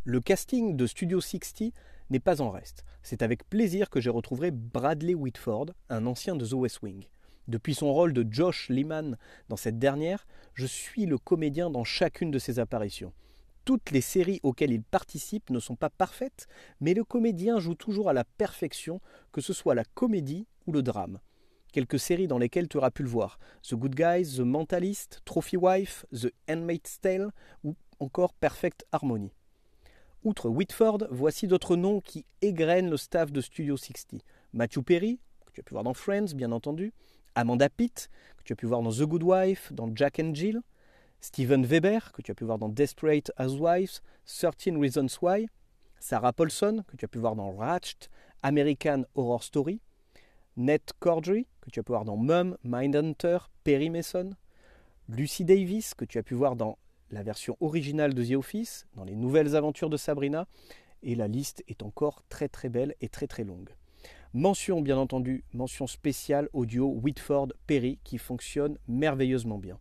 Le 0.03 0.19
casting 0.19 0.75
de 0.75 0.85
Studio 0.85 1.21
60 1.21 1.73
n'est 2.09 2.19
pas 2.19 2.41
en 2.41 2.51
reste. 2.51 2.83
C'est 3.01 3.21
avec 3.21 3.47
plaisir 3.49 3.89
que 3.89 4.01
j'ai 4.01 4.09
retrouvé 4.09 4.51
Bradley 4.51 5.15
Whitford, 5.15 5.67
un 5.89 6.05
ancien 6.05 6.35
de 6.35 6.45
The 6.45 6.53
West 6.53 6.81
Wing. 6.81 7.05
Depuis 7.47 7.75
son 7.75 7.91
rôle 7.91 8.13
de 8.13 8.25
Josh 8.29 8.69
Lehman 8.69 9.17
dans 9.49 9.57
cette 9.57 9.79
dernière, 9.79 10.27
je 10.53 10.65
suis 10.65 11.05
le 11.05 11.17
comédien 11.17 11.69
dans 11.69 11.83
chacune 11.83 12.31
de 12.31 12.39
ses 12.39 12.59
apparitions. 12.59 13.13
Toutes 13.65 13.91
les 13.91 14.01
séries 14.01 14.39
auxquelles 14.43 14.71
il 14.71 14.83
participe 14.83 15.49
ne 15.49 15.59
sont 15.59 15.75
pas 15.75 15.89
parfaites, 15.89 16.47
mais 16.79 16.93
le 16.93 17.03
comédien 17.03 17.59
joue 17.59 17.75
toujours 17.75 18.09
à 18.09 18.13
la 18.13 18.23
perfection, 18.23 19.01
que 19.31 19.41
ce 19.41 19.53
soit 19.53 19.75
la 19.75 19.85
comédie 19.85 20.47
ou 20.67 20.71
le 20.71 20.81
drame. 20.81 21.19
Quelques 21.71 21.99
séries 21.99 22.27
dans 22.27 22.37
lesquelles 22.37 22.67
tu 22.67 22.77
auras 22.77 22.91
pu 22.91 23.03
le 23.03 23.09
voir 23.09 23.39
The 23.63 23.75
Good 23.75 23.95
Guys, 23.95 24.37
The 24.37 24.41
Mentalist, 24.41 25.21
Trophy 25.25 25.57
Wife, 25.57 26.05
The 26.11 26.33
Handmaid's 26.49 26.99
Tale 26.99 27.31
ou 27.63 27.75
encore 27.99 28.33
Perfect 28.33 28.85
Harmony. 28.91 29.31
Outre 30.23 30.49
Whitford, 30.49 31.07
voici 31.09 31.47
d'autres 31.47 31.75
noms 31.75 32.01
qui 32.01 32.25
égrènent 32.41 32.89
le 32.89 32.97
staff 32.97 33.31
de 33.31 33.41
Studio 33.41 33.77
60. 33.77 34.21
Matthew 34.53 34.81
Perry, 34.81 35.19
que 35.45 35.51
tu 35.53 35.61
as 35.61 35.63
pu 35.63 35.73
voir 35.73 35.83
dans 35.83 35.93
Friends 35.93 36.33
bien 36.35 36.51
entendu, 36.51 36.93
Amanda 37.35 37.69
Pitt, 37.69 38.09
que 38.37 38.43
tu 38.43 38.53
as 38.53 38.55
pu 38.55 38.65
voir 38.65 38.81
dans 38.81 38.91
The 38.91 39.03
Good 39.03 39.23
Wife, 39.23 39.71
dans 39.73 39.89
Jack 39.95 40.19
and 40.19 40.33
Jill, 40.33 40.61
Steven 41.21 41.65
Weber, 41.65 42.11
que 42.11 42.21
tu 42.21 42.31
as 42.31 42.35
pu 42.35 42.43
voir 42.43 42.57
dans 42.57 42.69
Desperate 42.69 43.31
Housewives, 43.37 44.01
13 44.25 44.77
Reasons 44.77 45.17
Why, 45.21 45.47
Sarah 45.99 46.33
Paulson, 46.33 46.83
que 46.87 46.97
tu 46.97 47.05
as 47.05 47.07
pu 47.07 47.19
voir 47.19 47.35
dans 47.35 47.55
Ratched, 47.55 48.09
American 48.41 49.03
Horror 49.15 49.43
Story, 49.43 49.79
Ned 50.57 50.81
Cordry, 50.99 51.47
que 51.61 51.69
tu 51.69 51.79
as 51.79 51.83
pu 51.83 51.91
voir 51.91 52.05
dans 52.05 52.17
Mum, 52.17 52.57
Mindhunter, 52.63 53.37
Perry 53.63 53.89
Mason, 53.89 54.31
Lucy 55.09 55.45
Davis, 55.45 55.93
que 55.93 56.05
tu 56.05 56.17
as 56.17 56.23
pu 56.23 56.33
voir 56.33 56.55
dans 56.55 56.77
la 57.11 57.23
version 57.23 57.55
originale 57.59 58.13
de 58.13 58.25
The 58.25 58.31
Office, 58.31 58.87
dans 58.95 59.03
les 59.03 59.15
nouvelles 59.15 59.55
aventures 59.55 59.89
de 59.89 59.97
Sabrina, 59.97 60.47
et 61.03 61.15
la 61.15 61.27
liste 61.27 61.63
est 61.67 61.83
encore 61.83 62.23
très 62.29 62.47
très 62.47 62.69
belle 62.69 62.95
et 63.01 63.09
très 63.09 63.27
très 63.27 63.43
longue. 63.43 63.69
Mention 64.33 64.79
bien 64.79 64.97
entendu, 64.97 65.43
mention 65.51 65.87
spéciale 65.87 66.47
au 66.53 66.65
duo 66.65 66.87
Whitford-Perry 67.03 67.99
qui 68.05 68.17
fonctionne 68.17 68.77
merveilleusement 68.87 69.57
bien. 69.57 69.77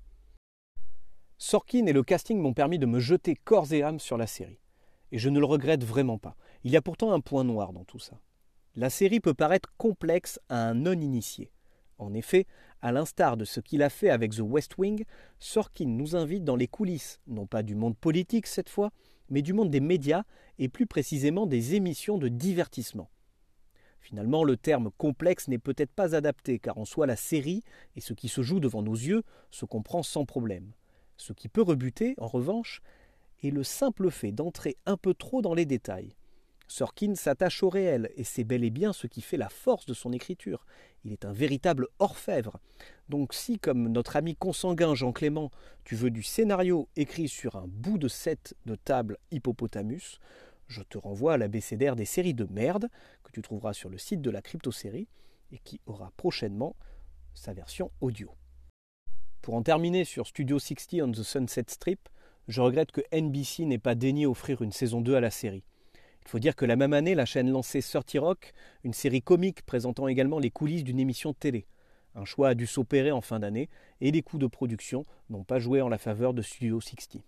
Sorkin 1.38 1.86
et 1.86 1.92
le 1.92 2.02
casting 2.02 2.40
m'ont 2.40 2.52
permis 2.52 2.80
de 2.80 2.86
me 2.86 2.98
jeter 2.98 3.36
corps 3.36 3.72
et 3.72 3.84
âme 3.84 4.00
sur 4.00 4.16
la 4.16 4.26
série. 4.26 4.58
Et 5.12 5.18
je 5.18 5.28
ne 5.28 5.38
le 5.38 5.46
regrette 5.46 5.84
vraiment 5.84 6.18
pas. 6.18 6.36
Il 6.64 6.72
y 6.72 6.76
a 6.76 6.82
pourtant 6.82 7.12
un 7.12 7.20
point 7.20 7.44
noir 7.44 7.72
dans 7.72 7.84
tout 7.84 8.00
ça. 8.00 8.18
La 8.74 8.90
série 8.90 9.20
peut 9.20 9.34
paraître 9.34 9.72
complexe 9.76 10.40
à 10.48 10.68
un 10.68 10.74
non-initié. 10.74 11.52
En 11.98 12.12
effet, 12.12 12.46
à 12.82 12.90
l'instar 12.90 13.36
de 13.36 13.44
ce 13.44 13.60
qu'il 13.60 13.84
a 13.84 13.88
fait 13.88 14.10
avec 14.10 14.32
The 14.32 14.40
West 14.40 14.78
Wing, 14.78 15.04
Sorkin 15.38 15.86
nous 15.86 16.16
invite 16.16 16.42
dans 16.42 16.56
les 16.56 16.66
coulisses, 16.66 17.20
non 17.28 17.46
pas 17.46 17.62
du 17.62 17.76
monde 17.76 17.96
politique 17.96 18.48
cette 18.48 18.68
fois, 18.68 18.90
mais 19.28 19.42
du 19.42 19.52
monde 19.52 19.70
des 19.70 19.78
médias 19.78 20.24
et 20.58 20.68
plus 20.68 20.86
précisément 20.86 21.46
des 21.46 21.76
émissions 21.76 22.18
de 22.18 22.26
divertissement. 22.26 23.10
Finalement, 24.00 24.44
le 24.44 24.56
terme 24.56 24.90
complexe 24.96 25.48
n'est 25.48 25.58
peut-être 25.58 25.92
pas 25.92 26.14
adapté, 26.14 26.58
car 26.58 26.78
en 26.78 26.84
soi 26.84 27.06
la 27.06 27.16
série 27.16 27.62
et 27.96 28.00
ce 28.00 28.14
qui 28.14 28.28
se 28.28 28.42
joue 28.42 28.60
devant 28.60 28.82
nos 28.82 28.94
yeux 28.94 29.22
se 29.50 29.64
comprend 29.64 30.02
sans 30.02 30.24
problème. 30.24 30.72
Ce 31.16 31.32
qui 31.32 31.48
peut 31.48 31.62
rebuter, 31.62 32.14
en 32.18 32.26
revanche, 32.26 32.80
est 33.42 33.50
le 33.50 33.62
simple 33.62 34.10
fait 34.10 34.32
d'entrer 34.32 34.76
un 34.86 34.96
peu 34.96 35.14
trop 35.14 35.42
dans 35.42 35.54
les 35.54 35.66
détails. 35.66 36.14
Sorkin 36.70 37.16
s'attache 37.16 37.64
au 37.64 37.68
réel, 37.68 38.10
et 38.14 38.22
c'est 38.22 38.44
bel 38.44 38.62
et 38.62 38.70
bien 38.70 38.92
ce 38.92 39.08
qui 39.08 39.22
fait 39.22 39.36
la 39.36 39.48
force 39.48 39.86
de 39.86 39.94
son 39.94 40.12
écriture. 40.12 40.64
Il 41.04 41.12
est 41.12 41.24
un 41.24 41.32
véritable 41.32 41.88
orfèvre. 41.98 42.60
Donc 43.08 43.34
si, 43.34 43.58
comme 43.58 43.88
notre 43.88 44.14
ami 44.14 44.36
consanguin 44.36 44.94
Jean 44.94 45.10
Clément, 45.10 45.50
tu 45.82 45.96
veux 45.96 46.10
du 46.10 46.22
scénario 46.22 46.88
écrit 46.94 47.26
sur 47.26 47.56
un 47.56 47.66
bout 47.66 47.98
de 47.98 48.06
set 48.06 48.54
de 48.66 48.76
table 48.76 49.18
hippopotamus, 49.32 50.20
je 50.70 50.83
te 50.83 50.96
renvoie 50.96 51.35
à 51.35 51.37
l'abécédaire 51.37 51.96
des 51.96 52.04
séries 52.04 52.33
de 52.33 52.46
merde 52.48 52.88
que 53.24 53.33
tu 53.33 53.42
trouveras 53.42 53.72
sur 53.72 53.90
le 53.90 53.98
site 53.98 54.22
de 54.22 54.30
la 54.30 54.40
crypto-série 54.40 55.09
et 55.50 55.59
qui 55.59 55.80
aura 55.87 56.12
prochainement 56.16 56.76
sa 57.35 57.52
version 57.52 57.90
audio. 58.00 58.30
Pour 59.42 59.54
en 59.54 59.62
terminer 59.62 60.04
sur 60.04 60.28
Studio 60.28 60.59
60 60.59 61.02
on 61.02 61.11
the 61.11 61.24
Sunset 61.24 61.64
Strip, 61.66 62.09
je 62.46 62.61
regrette 62.61 62.92
que 62.92 63.00
NBC 63.12 63.64
n'ait 63.64 63.78
pas 63.78 63.96
daigné 63.96 64.26
offrir 64.26 64.62
une 64.62 64.70
saison 64.70 65.00
2 65.00 65.16
à 65.16 65.20
la 65.20 65.30
série. 65.30 65.64
Il 66.22 66.28
faut 66.28 66.38
dire 66.38 66.54
que 66.54 66.66
la 66.66 66.76
même 66.76 66.92
année, 66.92 67.14
la 67.14 67.26
chaîne 67.26 67.50
lançait 67.50 67.83
30 67.83 68.12
Rock, 68.18 68.52
une 68.85 68.92
série 68.92 69.22
comique 69.22 69.62
présentant 69.62 70.06
également 70.06 70.38
les 70.38 70.50
coulisses 70.50 70.85
d'une 70.85 71.00
émission 71.00 71.33
télé. 71.33 71.66
Un 72.14 72.24
choix 72.24 72.48
a 72.50 72.54
dû 72.54 72.66
s'opérer 72.66 73.11
en 73.11 73.20
fin 73.20 73.40
d'année 73.40 73.68
et 74.00 74.12
les 74.12 74.22
coûts 74.22 74.38
de 74.38 74.46
production 74.46 75.04
n'ont 75.30 75.44
pas 75.44 75.59
joué 75.59 75.80
en 75.80 75.88
la 75.88 75.98
faveur 75.98 76.35
de 76.35 76.42
Studio 76.42 76.80
60. 76.80 77.24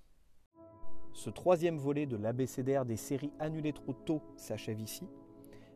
Ce 1.13 1.31
troisième 1.31 1.77
volet 1.77 2.07
de 2.07 2.17
l'abécédaire 2.17 2.85
des 2.85 2.97
séries 2.97 3.33
annulées 3.39 3.73
trop 3.73 3.93
tôt 3.93 4.23
s'achève 4.37 4.81
ici. 4.81 5.07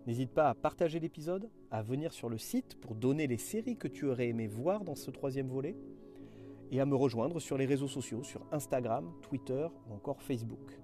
N'hésite 0.07 0.31
pas 0.31 0.49
à 0.49 0.55
partager 0.55 0.99
l'épisode, 0.99 1.51
à 1.71 1.83
venir 1.83 2.13
sur 2.13 2.29
le 2.29 2.39
site 2.39 2.77
pour 2.81 2.95
donner 2.95 3.27
les 3.27 3.39
séries 3.39 3.77
que 3.77 3.89
tu 3.89 4.07
aurais 4.07 4.29
aimé 4.29 4.47
voir 4.47 4.85
dans 4.85 4.95
ce 4.95 5.11
troisième 5.11 5.49
volet, 5.49 5.77
et 6.71 6.81
à 6.81 6.87
me 6.87 6.97
rejoindre 6.97 7.39
sur 7.39 7.59
les 7.59 7.67
réseaux 7.67 7.89
sociaux, 7.89 8.23
sur 8.23 8.41
Instagram, 8.51 9.13
Twitter 9.23 9.69
ou 9.89 9.95
encore 9.95 10.23
Facebook. 10.23 10.79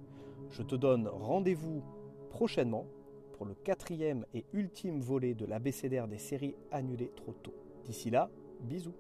Je 0.51 0.63
te 0.63 0.75
donne 0.75 1.09
rendez-vous 1.09 1.83
prochainement 2.31 2.87
pour 3.33 3.47
le 3.47 3.55
quatrième 3.55 4.27
et 4.35 4.45
ultime 4.53 5.01
volet 5.01 5.35
de 5.35 5.47
l'abécédaire 5.47 6.09
des 6.09 6.19
séries 6.19 6.55
annulées 6.71 7.11
trop 7.17 7.33
tôt. 7.33 7.55
D'ici 7.85 8.11
là, 8.11 8.31
bisous 8.61 8.95